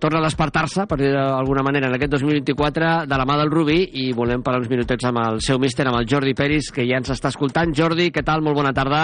torna 0.02 0.18
a 0.18 0.26
despertar-se, 0.26 0.88
per 0.90 0.98
dir 0.98 1.12
d'alguna 1.14 1.62
manera, 1.62 1.86
en 1.86 1.94
aquest 1.94 2.16
2024, 2.18 2.90
de 3.06 3.22
la 3.22 3.30
mà 3.30 3.38
del 3.38 3.54
Rubí, 3.54 3.78
i 4.02 4.10
volem 4.18 4.42
parlar 4.42 4.64
uns 4.64 4.74
minutets 4.74 5.06
amb 5.06 5.22
el 5.22 5.40
seu 5.46 5.62
míster, 5.62 5.86
amb 5.86 6.02
el 6.02 6.10
Jordi 6.10 6.34
Peris, 6.34 6.72
que 6.74 6.87
ja 6.90 6.98
ens 7.00 7.12
està 7.14 7.32
escoltant. 7.32 7.74
Jordi, 7.76 8.10
què 8.14 8.24
tal? 8.24 8.42
Molt 8.44 8.58
bona 8.58 8.74
tarda. 8.76 9.02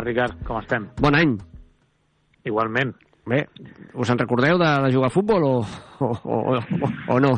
Ricard, 0.00 0.40
com 0.46 0.60
estem? 0.60 0.88
Bon 1.02 1.16
any. 1.18 1.36
Igualment. 2.48 2.94
Bé, 3.30 3.44
us 3.94 4.10
en 4.10 4.18
recordeu 4.18 4.58
de, 4.58 4.68
de 4.86 4.92
jugar 4.94 5.10
a 5.10 5.14
futbol 5.14 5.44
o, 5.44 5.54
o, 6.00 6.08
o, 6.24 6.56
o, 6.56 6.88
o 7.14 7.18
no? 7.20 7.34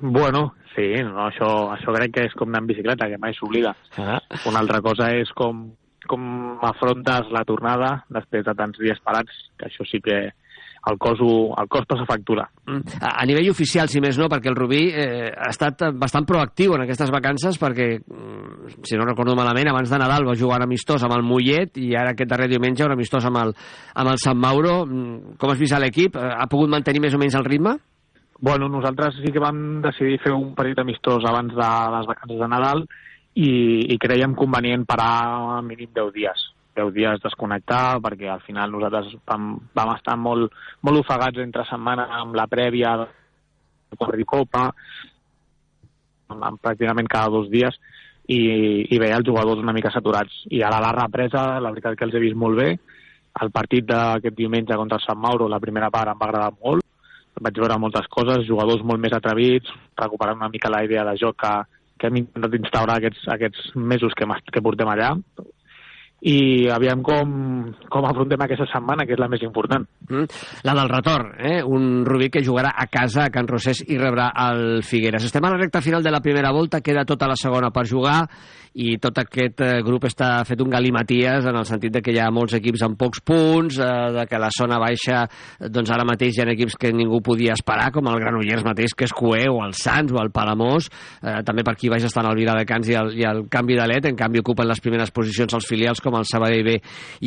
Bueno, 0.00 0.42
sí, 0.74 0.88
no, 1.04 1.28
això, 1.28 1.48
això 1.72 1.94
crec 1.94 2.14
que 2.16 2.26
és 2.28 2.34
com 2.38 2.50
anar 2.50 2.64
en 2.64 2.72
bicicleta, 2.72 3.08
que 3.08 3.20
mai 3.20 3.36
s'oblida. 3.36 3.74
Ah. 4.00 4.18
Una 4.50 4.60
altra 4.62 4.82
cosa 4.84 5.12
és 5.14 5.30
com, 5.38 5.64
com 6.10 6.26
afrontes 6.66 7.30
la 7.34 7.44
tornada 7.48 7.94
després 8.12 8.44
de 8.48 8.56
tants 8.58 8.80
dies 8.82 9.00
parats, 9.06 9.38
que 9.56 9.68
això 9.70 9.86
sí 9.88 10.02
que 10.04 10.18
el 10.90 10.98
cos, 10.98 11.20
ho, 11.22 11.54
el 11.60 11.68
cos 11.70 11.86
passa 11.86 12.06
factura. 12.08 12.48
Mm. 12.66 12.96
A, 13.00 13.12
a 13.22 13.26
nivell 13.28 13.50
oficial, 13.52 13.88
si 13.88 14.00
més 14.02 14.18
no, 14.18 14.26
perquè 14.32 14.50
el 14.50 14.58
Rubí 14.58 14.80
eh, 14.90 15.30
ha 15.30 15.50
estat 15.52 15.84
bastant 15.94 16.26
proactiu 16.26 16.74
en 16.74 16.82
aquestes 16.84 17.12
vacances 17.14 17.58
perquè, 17.60 17.88
mm, 18.00 18.82
si 18.88 18.98
no 18.98 19.06
recordo 19.06 19.36
malament, 19.38 19.70
abans 19.70 19.92
de 19.92 20.00
Nadal 20.02 20.26
va 20.26 20.38
jugar 20.38 20.58
un 20.58 20.66
amistós 20.66 21.04
amb 21.06 21.14
el 21.16 21.22
Mollet 21.26 21.78
i 21.78 21.92
ara 21.98 22.16
aquest 22.16 22.30
darrer 22.30 22.50
diumenge 22.50 22.84
un 22.86 22.96
amistós 22.96 23.26
amb 23.30 23.38
el, 23.44 23.54
amb 23.94 24.12
el 24.14 24.20
Sant 24.22 24.38
Mauro. 24.38 24.82
Mm, 24.86 25.36
Com 25.38 25.54
has 25.54 25.60
vist 25.60 25.78
l'equip? 25.78 26.16
Eh, 26.16 26.30
Ha 26.42 26.48
pogut 26.50 26.70
mantenir 26.70 27.00
més 27.00 27.14
o 27.14 27.18
menys 27.20 27.38
el 27.38 27.46
ritme? 27.46 27.76
Bueno, 28.42 28.66
nosaltres 28.68 29.20
sí 29.22 29.30
que 29.30 29.38
vam 29.38 29.80
decidir 29.84 30.18
fer 30.18 30.32
un 30.34 30.54
partit 30.58 30.80
amistós 30.82 31.22
abans 31.28 31.54
de 31.54 31.68
les 31.94 32.08
vacances 32.10 32.40
de 32.40 32.48
Nadal 32.50 32.82
i, 33.38 33.52
i 33.94 33.98
creiem 34.02 34.34
convenient 34.34 34.82
parar 34.84 35.58
a 35.58 35.62
mínim 35.62 35.92
10 35.94 36.10
dies. 36.16 36.51
10 36.76 36.92
dies 36.94 37.22
desconnectar, 37.22 38.00
perquè 38.04 38.28
al 38.32 38.42
final 38.46 38.72
nosaltres 38.72 39.12
vam, 39.28 39.54
vam 39.74 39.94
estar 39.96 40.16
molt, 40.18 40.52
molt 40.82 41.02
ofegats 41.02 41.42
entre 41.42 41.66
setmana 41.68 42.08
amb 42.20 42.36
la 42.38 42.48
prèvia 42.50 42.96
de 43.02 43.98
Corricopa, 44.00 44.68
amb, 46.32 46.46
amb 46.48 46.62
pràcticament 46.62 47.10
cada 47.10 47.32
dos 47.34 47.50
dies, 47.52 47.76
i, 48.28 48.40
i 48.88 49.00
veia 49.02 49.18
els 49.18 49.26
jugadors 49.26 49.60
una 49.60 49.74
mica 49.76 49.92
saturats. 49.92 50.44
I 50.50 50.62
ara 50.64 50.80
la 50.82 50.94
represa, 50.96 51.60
la 51.60 51.72
veritat 51.74 51.98
que 51.98 52.08
els 52.08 52.16
he 52.16 52.22
vist 52.22 52.38
molt 52.38 52.58
bé. 52.60 52.70
El 53.42 53.50
partit 53.52 53.86
d'aquest 53.88 54.36
diumenge 54.36 54.76
contra 54.76 54.98
el 55.00 55.04
Sant 55.04 55.20
Mauro, 55.20 55.48
la 55.48 55.60
primera 55.60 55.90
part 55.90 56.12
em 56.12 56.20
va 56.20 56.28
agradar 56.28 56.52
molt. 56.58 56.84
Vaig 57.42 57.58
veure 57.58 57.78
moltes 57.80 58.06
coses, 58.12 58.44
jugadors 58.46 58.84
molt 58.84 59.00
més 59.00 59.14
atrevits, 59.16 59.70
recuperant 59.98 60.36
una 60.36 60.50
mica 60.52 60.70
la 60.70 60.82
idea 60.84 61.04
de 61.08 61.16
joc 61.20 61.38
que, 61.40 61.52
que 61.98 62.10
hem 62.10 62.20
intentat 62.20 62.58
instaurar 62.58 62.98
aquests, 63.00 63.24
aquests 63.34 63.72
mesos 63.74 64.12
que, 64.18 64.28
que 64.52 64.62
portem 64.64 64.90
allà 64.92 65.14
i 66.22 66.68
aviam 66.70 67.02
com, 67.02 67.30
com 67.90 68.06
afrontem 68.06 68.44
aquesta 68.44 68.68
setmana, 68.70 69.02
que 69.06 69.16
és 69.16 69.20
la 69.20 69.26
més 69.30 69.42
important. 69.42 69.82
Mm. 70.08 70.28
La 70.68 70.74
del 70.78 70.90
retorn, 70.92 71.32
eh? 71.42 71.58
un 71.66 72.04
Rubí 72.06 72.30
que 72.30 72.44
jugarà 72.46 72.74
a 72.78 72.86
casa 72.86 73.26
a 73.26 73.32
Can 73.34 73.50
Rosés 73.50 73.82
i 73.88 73.98
rebrà 73.98 74.30
el 74.46 74.84
Figueres. 74.86 75.26
Estem 75.26 75.44
a 75.44 75.50
la 75.50 75.58
recta 75.58 75.82
final 75.82 76.02
de 76.02 76.14
la 76.14 76.22
primera 76.22 76.52
volta, 76.54 76.80
queda 76.80 77.04
tota 77.08 77.26
la 77.26 77.38
segona 77.38 77.72
per 77.74 77.88
jugar 77.90 78.20
i 78.74 78.96
tot 79.02 79.18
aquest 79.20 79.60
eh, 79.64 79.80
grup 79.84 80.06
està 80.08 80.30
fet 80.48 80.60
un 80.64 80.70
galimaties 80.72 81.46
en 81.48 81.58
el 81.58 81.66
sentit 81.68 81.92
de 81.96 82.02
que 82.04 82.14
hi 82.14 82.20
ha 82.22 82.30
molts 82.32 82.56
equips 82.56 82.84
amb 82.86 82.98
pocs 83.00 83.20
punts, 83.26 83.78
eh, 83.78 83.88
de 84.16 84.26
que 84.30 84.40
la 84.40 84.50
zona 84.54 84.78
baixa 84.80 85.24
doncs 85.72 85.92
ara 85.92 86.06
mateix 86.08 86.38
hi 86.38 86.44
ha 86.44 86.48
equips 86.52 86.78
que 86.80 86.92
ningú 86.94 87.20
podia 87.24 87.56
esperar, 87.56 87.90
com 87.92 88.08
el 88.08 88.20
Granollers 88.22 88.64
mateix, 88.66 88.96
que 88.96 89.06
és 89.08 89.14
Cué, 89.16 89.44
o 89.50 89.60
el 89.64 89.74
Sants, 89.76 90.12
o 90.12 90.20
el 90.22 90.32
Palamós, 90.32 90.88
eh, 91.20 91.40
també 91.46 91.64
per 91.66 91.76
aquí 91.76 91.90
baix 91.92 92.06
estan 92.08 92.28
el 92.30 92.38
Viladecans 92.38 92.88
i 92.88 92.96
el, 92.98 93.12
i 93.20 93.26
el 93.28 93.44
Canvi 93.52 93.76
de 93.78 93.88
Let, 93.90 94.08
en 94.08 94.18
canvi 94.18 94.42
ocupen 94.42 94.68
les 94.68 94.80
primeres 94.80 95.12
posicions 95.14 95.52
els 95.54 95.68
filials 95.68 96.00
com 96.00 96.16
el 96.18 96.26
Sabadell 96.28 96.64
B 96.66 96.78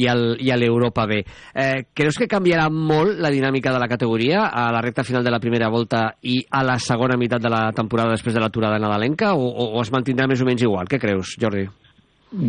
i 0.02 0.56
l'Europa 0.56 1.06
B. 1.10 1.22
Eh, 1.54 1.86
creus 1.94 2.18
que 2.20 2.30
canviarà 2.32 2.68
molt 2.72 3.20
la 3.22 3.32
dinàmica 3.34 3.74
de 3.74 3.82
la 3.82 3.90
categoria 3.92 4.48
a 4.48 4.68
la 4.74 4.82
recta 4.82 5.04
final 5.04 5.24
de 5.24 5.34
la 5.34 5.40
primera 5.44 5.70
volta 5.70 6.08
i 6.24 6.40
a 6.50 6.64
la 6.66 6.78
segona 6.80 7.18
meitat 7.20 7.44
de 7.44 7.52
la 7.52 7.70
temporada 7.76 8.16
després 8.16 8.36
de 8.36 8.42
l'aturada 8.42 8.80
nadalenca 8.82 9.34
o, 9.36 9.46
o, 9.46 9.70
o 9.78 9.84
es 9.84 9.92
mantindrà 9.94 10.28
més 10.30 10.42
o 10.42 10.48
menys 10.48 10.66
igual? 10.66 10.90
Què 10.90 11.00
creus, 11.02 11.35
Jordi? 11.42 11.66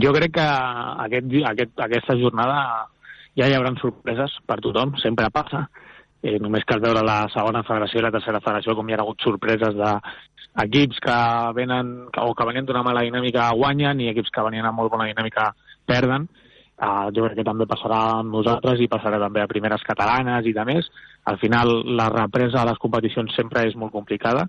Jo 0.03 0.12
crec 0.16 0.33
que 0.35 0.44
aquest, 1.07 1.35
aquest, 1.51 1.75
aquesta 1.87 2.16
jornada 2.18 2.61
ja 3.37 3.49
hi 3.49 3.55
haurà 3.57 3.75
sorpreses 3.81 4.38
per 4.49 4.59
tothom, 4.64 4.96
sempre 5.03 5.29
passa. 5.31 5.66
Eh, 6.22 6.38
només 6.42 6.64
cal 6.66 6.81
veure 6.81 7.05
la 7.05 7.27
segona 7.31 7.62
federació 7.66 8.01
i 8.01 8.07
la 8.07 8.14
tercera 8.14 8.40
federació 8.42 8.75
com 8.75 8.88
hi 8.88 8.96
ha 8.96 9.03
hagut 9.03 9.22
sorpreses 9.22 9.77
d'equips 9.77 11.03
que 11.05 11.18
venen 11.59 11.92
o 12.22 12.33
que 12.35 12.46
venien 12.49 12.66
d'una 12.66 12.83
mala 12.87 13.05
dinàmica 13.05 13.51
guanyen 13.55 14.01
i 14.01 14.11
equips 14.14 14.33
que 14.33 14.46
venien 14.49 14.66
amb 14.66 14.81
molt 14.81 14.90
bona 14.94 15.11
dinàmica 15.11 15.53
perden. 15.87 16.27
Uh, 16.77 17.09
jo 17.16 17.25
crec 17.25 17.38
que 17.38 17.44
també 17.44 17.64
passarà 17.64 18.01
amb 18.18 18.35
nosaltres 18.35 18.81
i 18.85 18.88
passarà 18.92 19.20
també 19.20 19.40
a 19.40 19.49
primeres 19.49 19.85
catalanes 19.85 20.49
i 20.49 20.53
de 20.57 20.64
més. 20.68 20.88
Al 21.25 21.38
final 21.40 21.70
la 21.96 22.11
represa 22.12 22.61
a 22.62 22.66
les 22.68 22.81
competicions 22.83 23.33
sempre 23.37 23.64
és 23.68 23.77
molt 23.77 23.94
complicada 23.94 24.49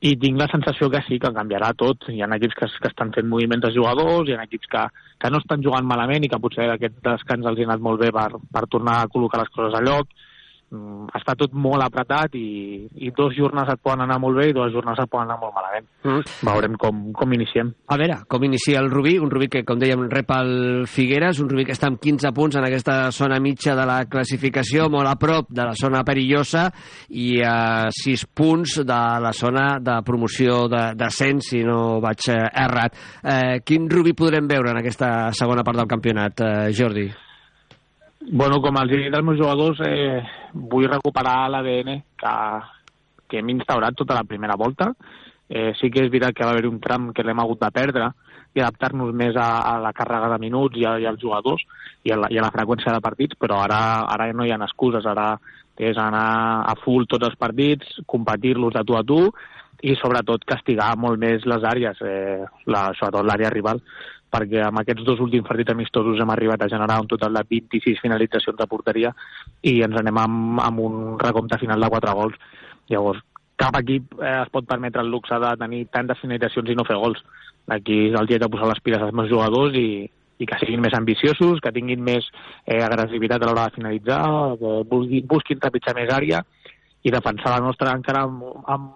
i 0.00 0.14
tinc 0.16 0.38
la 0.40 0.48
sensació 0.48 0.88
que 0.92 1.02
sí, 1.04 1.18
que 1.20 1.32
canviarà 1.36 1.74
tot. 1.76 2.08
Hi 2.08 2.22
ha 2.24 2.28
equips 2.36 2.56
que, 2.56 2.68
que 2.80 2.88
estan 2.88 3.12
fent 3.16 3.28
moviments 3.28 3.66
de 3.66 3.72
jugadors, 3.74 4.28
hi 4.28 4.36
ha 4.36 4.46
equips 4.48 4.70
que, 4.72 4.84
que 5.20 5.30
no 5.32 5.40
estan 5.42 5.62
jugant 5.66 5.88
malament 5.88 6.24
i 6.24 6.30
que 6.32 6.40
potser 6.40 6.70
aquest 6.72 6.96
descans 7.04 7.46
els 7.50 7.60
ha 7.60 7.68
anat 7.68 7.84
molt 7.84 8.00
bé 8.00 8.08
per, 8.16 8.30
per 8.54 8.64
tornar 8.72 9.00
a 9.00 9.10
col·locar 9.12 9.42
les 9.42 9.52
coses 9.56 9.76
a 9.76 9.84
lloc. 9.84 10.08
Mm, 10.70 11.08
està 11.18 11.34
tot 11.34 11.50
molt 11.50 11.82
apretat 11.82 12.36
i, 12.38 12.86
i 13.02 13.08
dos 13.10 13.32
jornades 13.34 13.72
et 13.72 13.80
poden 13.82 14.04
anar 14.04 14.20
molt 14.22 14.36
bé 14.38 14.44
i 14.50 14.54
dues 14.54 14.70
jornades 14.70 15.00
et 15.02 15.10
poden 15.10 15.26
anar 15.26 15.40
molt 15.40 15.56
malament. 15.56 15.86
Mm. 16.06 16.20
Veurem 16.46 16.76
com, 16.78 17.00
com 17.16 17.32
iniciem. 17.34 17.72
A 17.90 17.96
veure, 17.98 18.20
com 18.30 18.44
inicia 18.46 18.78
el 18.78 18.86
Rubí, 18.92 19.16
un 19.18 19.32
Rubí 19.32 19.48
que, 19.50 19.64
com 19.66 19.80
dèiem, 19.80 20.04
rep 20.12 20.30
el 20.36 20.52
Figueres, 20.86 21.40
un 21.42 21.50
Rubí 21.50 21.64
que 21.66 21.74
està 21.74 21.88
amb 21.90 21.98
15 21.98 22.30
punts 22.36 22.58
en 22.60 22.66
aquesta 22.68 22.94
zona 23.16 23.40
mitja 23.42 23.74
de 23.74 23.86
la 23.90 24.04
classificació, 24.10 24.86
molt 24.94 25.10
a 25.10 25.16
prop 25.18 25.50
de 25.50 25.66
la 25.66 25.74
zona 25.74 26.04
perillosa, 26.06 26.68
i 27.10 27.40
a 27.42 27.88
6 27.90 28.28
punts 28.30 28.76
de 28.86 29.00
la 29.26 29.32
zona 29.34 29.64
de 29.82 29.96
promoció 30.06 30.68
de 30.70 30.84
descens, 31.00 31.50
si 31.50 31.64
no 31.66 31.98
vaig 32.04 32.28
eh, 32.30 32.44
errat. 32.62 32.94
Eh, 33.24 33.58
quin 33.66 33.90
Rubí 33.90 34.14
podrem 34.14 34.46
veure 34.46 34.70
en 34.70 34.80
aquesta 34.84 35.32
segona 35.34 35.66
part 35.66 35.82
del 35.82 35.90
campionat, 35.90 36.46
eh, 36.46 36.70
Jordi? 36.78 37.08
Bueno, 38.20 38.60
com 38.60 38.76
els 38.76 38.92
he 38.92 38.98
dit 39.06 39.14
als 39.16 39.24
meus 39.24 39.38
jugadors, 39.40 39.78
eh, 39.80 40.20
vull 40.52 40.84
recuperar 40.90 41.48
l'ADN 41.48 42.02
que, 42.20 42.32
que 43.26 43.38
hem 43.40 43.48
instaurat 43.54 43.96
tota 43.96 44.18
la 44.18 44.26
primera 44.28 44.58
volta. 44.60 44.90
Eh, 45.48 45.72
sí 45.80 45.88
que 45.90 46.04
és 46.04 46.10
veritat 46.10 46.36
que 46.36 46.44
va 46.44 46.52
haver 46.52 46.68
un 46.68 46.76
tram 46.84 47.08
que 47.16 47.24
l'hem 47.24 47.40
hagut 47.40 47.58
de 47.62 47.70
perdre 47.74 48.10
i 48.54 48.60
adaptar-nos 48.60 49.14
més 49.16 49.38
a, 49.40 49.48
a 49.72 49.78
la 49.80 49.94
càrrega 49.96 50.28
de 50.34 50.38
minuts 50.42 50.76
i, 50.78 50.84
a, 50.84 50.98
i 51.00 51.08
als 51.08 51.22
jugadors 51.22 51.64
i 52.04 52.12
a, 52.12 52.18
la, 52.20 52.28
i 52.30 52.38
a 52.38 52.44
la 52.44 52.52
freqüència 52.52 52.92
de 52.92 53.00
partits, 53.02 53.38
però 53.40 53.62
ara, 53.64 53.80
ara 54.12 54.28
no 54.36 54.44
hi 54.44 54.52
ha 54.52 54.60
excuses, 54.68 55.06
ara 55.06 55.32
és 55.80 55.96
anar 55.98 56.68
a 56.68 56.76
full 56.84 57.08
tots 57.08 57.26
els 57.26 57.40
partits, 57.40 57.98
competir-los 58.06 58.76
de 58.76 58.84
tu 58.84 58.98
a 58.98 59.02
tu 59.06 59.20
i 59.80 59.96
sobretot 59.96 60.44
castigar 60.44 60.92
molt 61.00 61.18
més 61.18 61.46
les 61.48 61.64
àrees, 61.64 62.04
eh, 62.04 62.44
la, 62.68 62.90
sobretot 62.98 63.24
l'àrea 63.24 63.50
rival, 63.54 63.80
perquè 64.30 64.62
amb 64.66 64.80
aquests 64.80 65.04
dos 65.06 65.20
últims 65.20 65.46
partits 65.48 65.74
amistosos 65.74 66.20
hem 66.20 66.30
arribat 66.34 66.62
a 66.62 66.70
generar 66.70 67.00
un 67.02 67.08
total 67.10 67.34
de 67.34 67.42
26 67.50 68.00
finalitzacions 68.02 68.58
de 68.58 68.68
porteria 68.70 69.10
i 69.62 69.80
ens 69.86 69.98
anem 69.98 70.22
amb, 70.22 70.62
amb 70.62 70.84
un 70.86 71.02
recompte 71.18 71.58
final 71.58 71.80
de 71.80 71.90
4 71.96 72.14
gols. 72.20 72.38
Llavors, 72.90 73.20
cap 73.60 73.76
equip 73.82 74.14
eh, 74.20 74.36
es 74.44 74.52
pot 74.54 74.66
permetre 74.68 75.02
el 75.04 75.10
luxe 75.12 75.36
de 75.42 75.52
tenir 75.60 75.84
tantes 75.92 76.22
finalitzacions 76.22 76.70
i 76.70 76.78
no 76.78 76.86
fer 76.88 76.98
gols. 77.02 77.20
Aquí 77.70 78.06
és 78.08 78.16
el 78.18 78.30
dia 78.30 78.40
de 78.42 78.48
posar 78.50 78.70
les 78.70 78.80
piles 78.82 79.02
als 79.02 79.14
meus 79.14 79.28
jugadors 79.30 79.76
i, 79.78 80.06
i 80.40 80.48
que 80.48 80.58
siguin 80.62 80.80
més 80.82 80.96
ambiciosos, 80.96 81.60
que 81.60 81.74
tinguin 81.74 82.02
més 82.02 82.26
eh, 82.64 82.80
agressivitat 82.80 83.42
a 83.42 83.50
l'hora 83.50 83.68
de 83.68 83.76
finalitzar, 83.76 84.22
que 84.62 84.72
busquin, 84.90 85.28
busquin 85.34 85.60
trepitjar 85.62 85.96
més 85.98 86.14
àrea 86.14 86.40
i 87.02 87.12
defensar 87.12 87.54
la 87.54 87.64
nostra 87.64 87.92
encara 87.96 88.24
amb, 88.26 88.44
amb, 88.68 88.88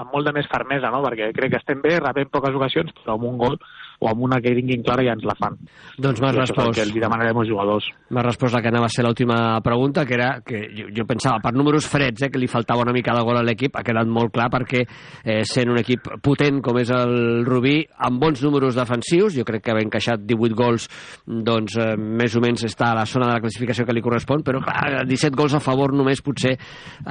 amb 0.00 0.12
molt 0.12 0.26
de 0.26 0.34
més 0.36 0.48
fermesa, 0.50 0.90
no? 0.90 1.02
perquè 1.04 1.30
crec 1.36 1.54
que 1.54 1.62
estem 1.62 1.82
bé, 1.84 1.98
rebem 2.02 2.30
poques 2.32 2.56
ocasions, 2.58 2.92
però 3.02 3.18
amb 3.18 3.28
un 3.30 3.40
gol 3.40 3.58
o 4.00 4.08
amb 4.10 4.24
una 4.26 4.40
que 4.42 4.52
tinguin 4.56 4.82
clara 4.84 5.04
ja 5.06 5.14
ens 5.14 5.24
la 5.26 5.34
fan. 5.38 5.56
Doncs 5.98 6.20
m'has 6.20 6.36
respost. 6.36 6.74
que 6.76 6.82
els 6.82 6.94
demanarem 6.94 7.38
als 7.38 7.48
jugadors. 7.48 7.86
M'ha 8.10 8.24
respost 8.26 8.54
la 8.54 8.60
que 8.62 8.68
anava 8.68 8.86
a 8.86 8.92
ser 8.92 9.04
l'última 9.04 9.60
pregunta, 9.62 10.04
que 10.04 10.14
era 10.14 10.40
que 10.44 10.66
jo, 10.74 10.88
jo 10.94 11.06
pensava, 11.06 11.40
per 11.40 11.54
números 11.54 11.86
freds, 11.88 12.22
eh, 12.22 12.30
que 12.30 12.40
li 12.40 12.48
faltava 12.50 12.82
una 12.82 12.92
mica 12.92 13.14
de 13.14 13.22
gol 13.24 13.38
a 13.38 13.44
l'equip, 13.46 13.76
ha 13.76 13.84
quedat 13.86 14.10
molt 14.10 14.32
clar 14.34 14.50
perquè 14.52 14.82
eh, 14.84 15.42
sent 15.48 15.70
un 15.70 15.78
equip 15.80 16.10
potent 16.22 16.60
com 16.64 16.78
és 16.78 16.90
el 16.94 17.44
Rubí, 17.46 17.76
amb 18.08 18.20
bons 18.20 18.42
números 18.44 18.76
defensius, 18.76 19.36
jo 19.38 19.46
crec 19.46 19.64
que 19.64 19.72
haver 19.72 19.86
encaixat 19.86 20.26
18 20.26 20.58
gols, 20.58 20.88
doncs 21.26 21.78
eh, 21.78 21.94
més 21.96 22.34
o 22.36 22.42
menys 22.44 22.66
està 22.68 22.90
a 22.90 22.98
la 22.98 23.06
zona 23.06 23.30
de 23.30 23.38
la 23.38 23.44
classificació 23.44 23.86
que 23.86 23.94
li 23.96 24.04
correspon, 24.04 24.44
però 24.44 24.60
clar, 24.64 25.04
17 25.08 25.38
gols 25.38 25.54
a 25.54 25.62
favor 25.62 25.94
només 25.94 26.22
potser 26.24 26.56
eh, 26.56 26.58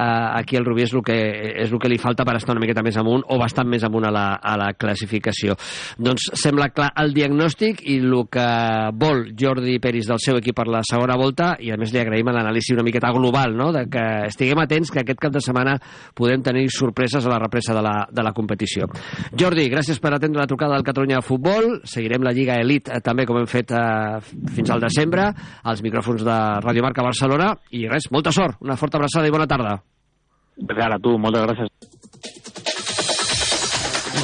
aquí 0.04 0.60
el 0.60 0.68
Rubí 0.68 0.84
és 0.84 0.94
el, 0.94 1.02
que, 1.06 1.18
és 1.64 1.72
el 1.72 1.80
que 1.80 1.90
li 1.90 1.98
falta 1.98 2.26
per 2.28 2.36
estar 2.38 2.54
una 2.54 2.62
miqueta 2.74 2.82
més 2.82 2.96
amunt 2.98 3.22
o 3.30 3.38
bastant 3.38 3.68
més 3.68 3.84
amunt 3.86 4.06
a 4.08 4.10
la, 4.12 4.24
a 4.42 4.56
la 4.58 4.72
classificació. 4.74 5.54
Doncs 5.98 6.30
sembla 6.40 6.70
clar 6.74 6.90
el 7.00 7.14
diagnòstic 7.14 7.84
i 7.86 8.00
el 8.02 8.14
que 8.30 8.46
vol 8.98 9.30
Jordi 9.38 9.78
Peris 9.80 10.08
del 10.08 10.20
seu 10.22 10.38
equip 10.38 10.56
per 10.56 10.66
la 10.68 10.82
segona 10.86 11.16
volta 11.16 11.54
i 11.60 11.70
a 11.70 11.78
més 11.78 11.92
li 11.92 12.00
agraïm 12.00 12.30
l'anàlisi 12.30 12.74
una 12.74 12.84
miqueta 12.84 13.12
global, 13.14 13.54
no? 13.56 13.70
de 13.72 13.86
que 13.90 14.04
estiguem 14.28 14.60
atents 14.62 14.90
que 14.90 15.02
aquest 15.04 15.20
cap 15.20 15.32
de 15.34 15.42
setmana 15.44 15.76
podem 16.14 16.42
tenir 16.42 16.66
sorpreses 16.72 17.26
a 17.26 17.32
la 17.32 17.40
represa 17.42 17.74
de 17.76 17.82
la, 17.84 17.94
de 18.10 18.24
la 18.24 18.34
competició. 18.34 18.88
Jordi, 19.38 19.68
gràcies 19.72 20.00
per 20.02 20.14
atendre 20.14 20.42
la 20.42 20.50
trucada 20.50 20.78
del 20.78 20.86
Catalunya 20.86 21.20
de 21.20 21.26
Futbol. 21.26 21.80
Seguirem 21.88 22.24
la 22.24 22.34
Lliga 22.34 22.58
Elite 22.60 22.92
eh, 22.94 23.02
també 23.04 23.26
com 23.28 23.38
hem 23.40 23.50
fet 23.50 23.74
eh, 23.74 24.20
fins 24.54 24.72
al 24.74 24.82
desembre 24.82 25.30
als 25.62 25.82
micròfons 25.84 26.24
de 26.26 26.38
Radio 26.64 26.86
Marca 26.86 27.04
Barcelona 27.06 27.52
i 27.74 27.86
res, 27.90 28.10
molta 28.14 28.32
sort, 28.34 28.60
una 28.64 28.78
forta 28.80 28.98
abraçada 29.00 29.28
i 29.28 29.34
bona 29.34 29.50
tarda. 29.50 29.78
Ara 30.70 31.00
tu, 31.02 31.16
moltes 31.18 31.42
gràcies. 31.48 32.02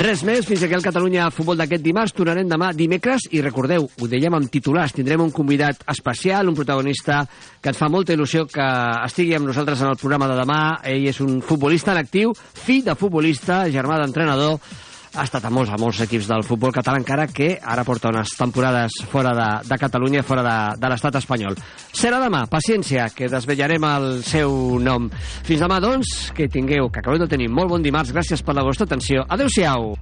Res 0.01 0.23
més, 0.25 0.47
fins 0.49 0.63
aquí 0.65 0.73
el 0.73 0.81
Catalunya 0.81 1.27
Futbol 1.29 1.59
d'aquest 1.61 1.83
dimarts. 1.85 2.15
Tornarem 2.17 2.49
demà 2.49 2.71
dimecres 2.73 3.27
i 3.37 3.43
recordeu, 3.45 3.85
ho 3.85 4.07
dèiem 4.09 4.33
amb 4.33 4.49
titulars, 4.49 4.95
tindrem 4.97 5.21
un 5.21 5.33
convidat 5.37 5.83
especial, 5.93 6.49
un 6.49 6.57
protagonista 6.57 7.19
que 7.61 7.69
ens 7.69 7.77
fa 7.77 7.91
molta 7.93 8.17
il·lusió 8.17 8.47
que 8.49 8.65
estigui 9.05 9.37
amb 9.37 9.51
nosaltres 9.51 9.83
en 9.85 9.91
el 9.91 10.01
programa 10.01 10.31
de 10.31 10.39
demà. 10.41 10.61
Ell 10.89 11.05
és 11.13 11.21
un 11.21 11.43
futbolista 11.45 11.93
en 11.93 12.01
actiu, 12.01 12.33
fill 12.33 12.81
de 12.87 12.97
futbolista, 12.97 13.67
germà 13.69 14.01
d'entrenador, 14.01 14.57
ha 15.15 15.25
estat 15.27 15.45
a 15.45 15.51
molts, 15.51 15.73
a 15.73 15.79
molts 15.81 16.01
equips 16.05 16.29
del 16.31 16.45
futbol 16.47 16.73
català 16.75 17.01
encara 17.01 17.27
que 17.27 17.53
ara 17.59 17.85
porta 17.87 18.13
unes 18.13 18.31
temporades 18.39 19.01
fora 19.11 19.33
de, 19.35 19.49
de 19.69 19.79
Catalunya, 19.81 20.23
fora 20.27 20.45
de, 20.47 20.57
de 20.81 20.91
l'estat 20.93 21.19
espanyol. 21.19 21.59
Serà 21.97 22.21
demà, 22.23 22.45
paciència, 22.51 23.09
que 23.15 23.31
desvetllarem 23.31 23.87
el 23.91 24.09
seu 24.27 24.55
nom. 24.83 25.11
Fins 25.47 25.65
demà, 25.65 25.81
doncs, 25.83 26.31
que 26.37 26.49
tingueu, 26.53 26.91
que 26.93 27.03
acabeu 27.03 27.21
de 27.25 27.31
tenir 27.31 27.51
molt 27.51 27.75
bon 27.75 27.83
dimarts. 27.83 28.15
Gràcies 28.15 28.45
per 28.47 28.55
la 28.57 28.67
vostra 28.67 28.87
atenció. 28.87 29.27
Adéu-siau. 29.29 29.95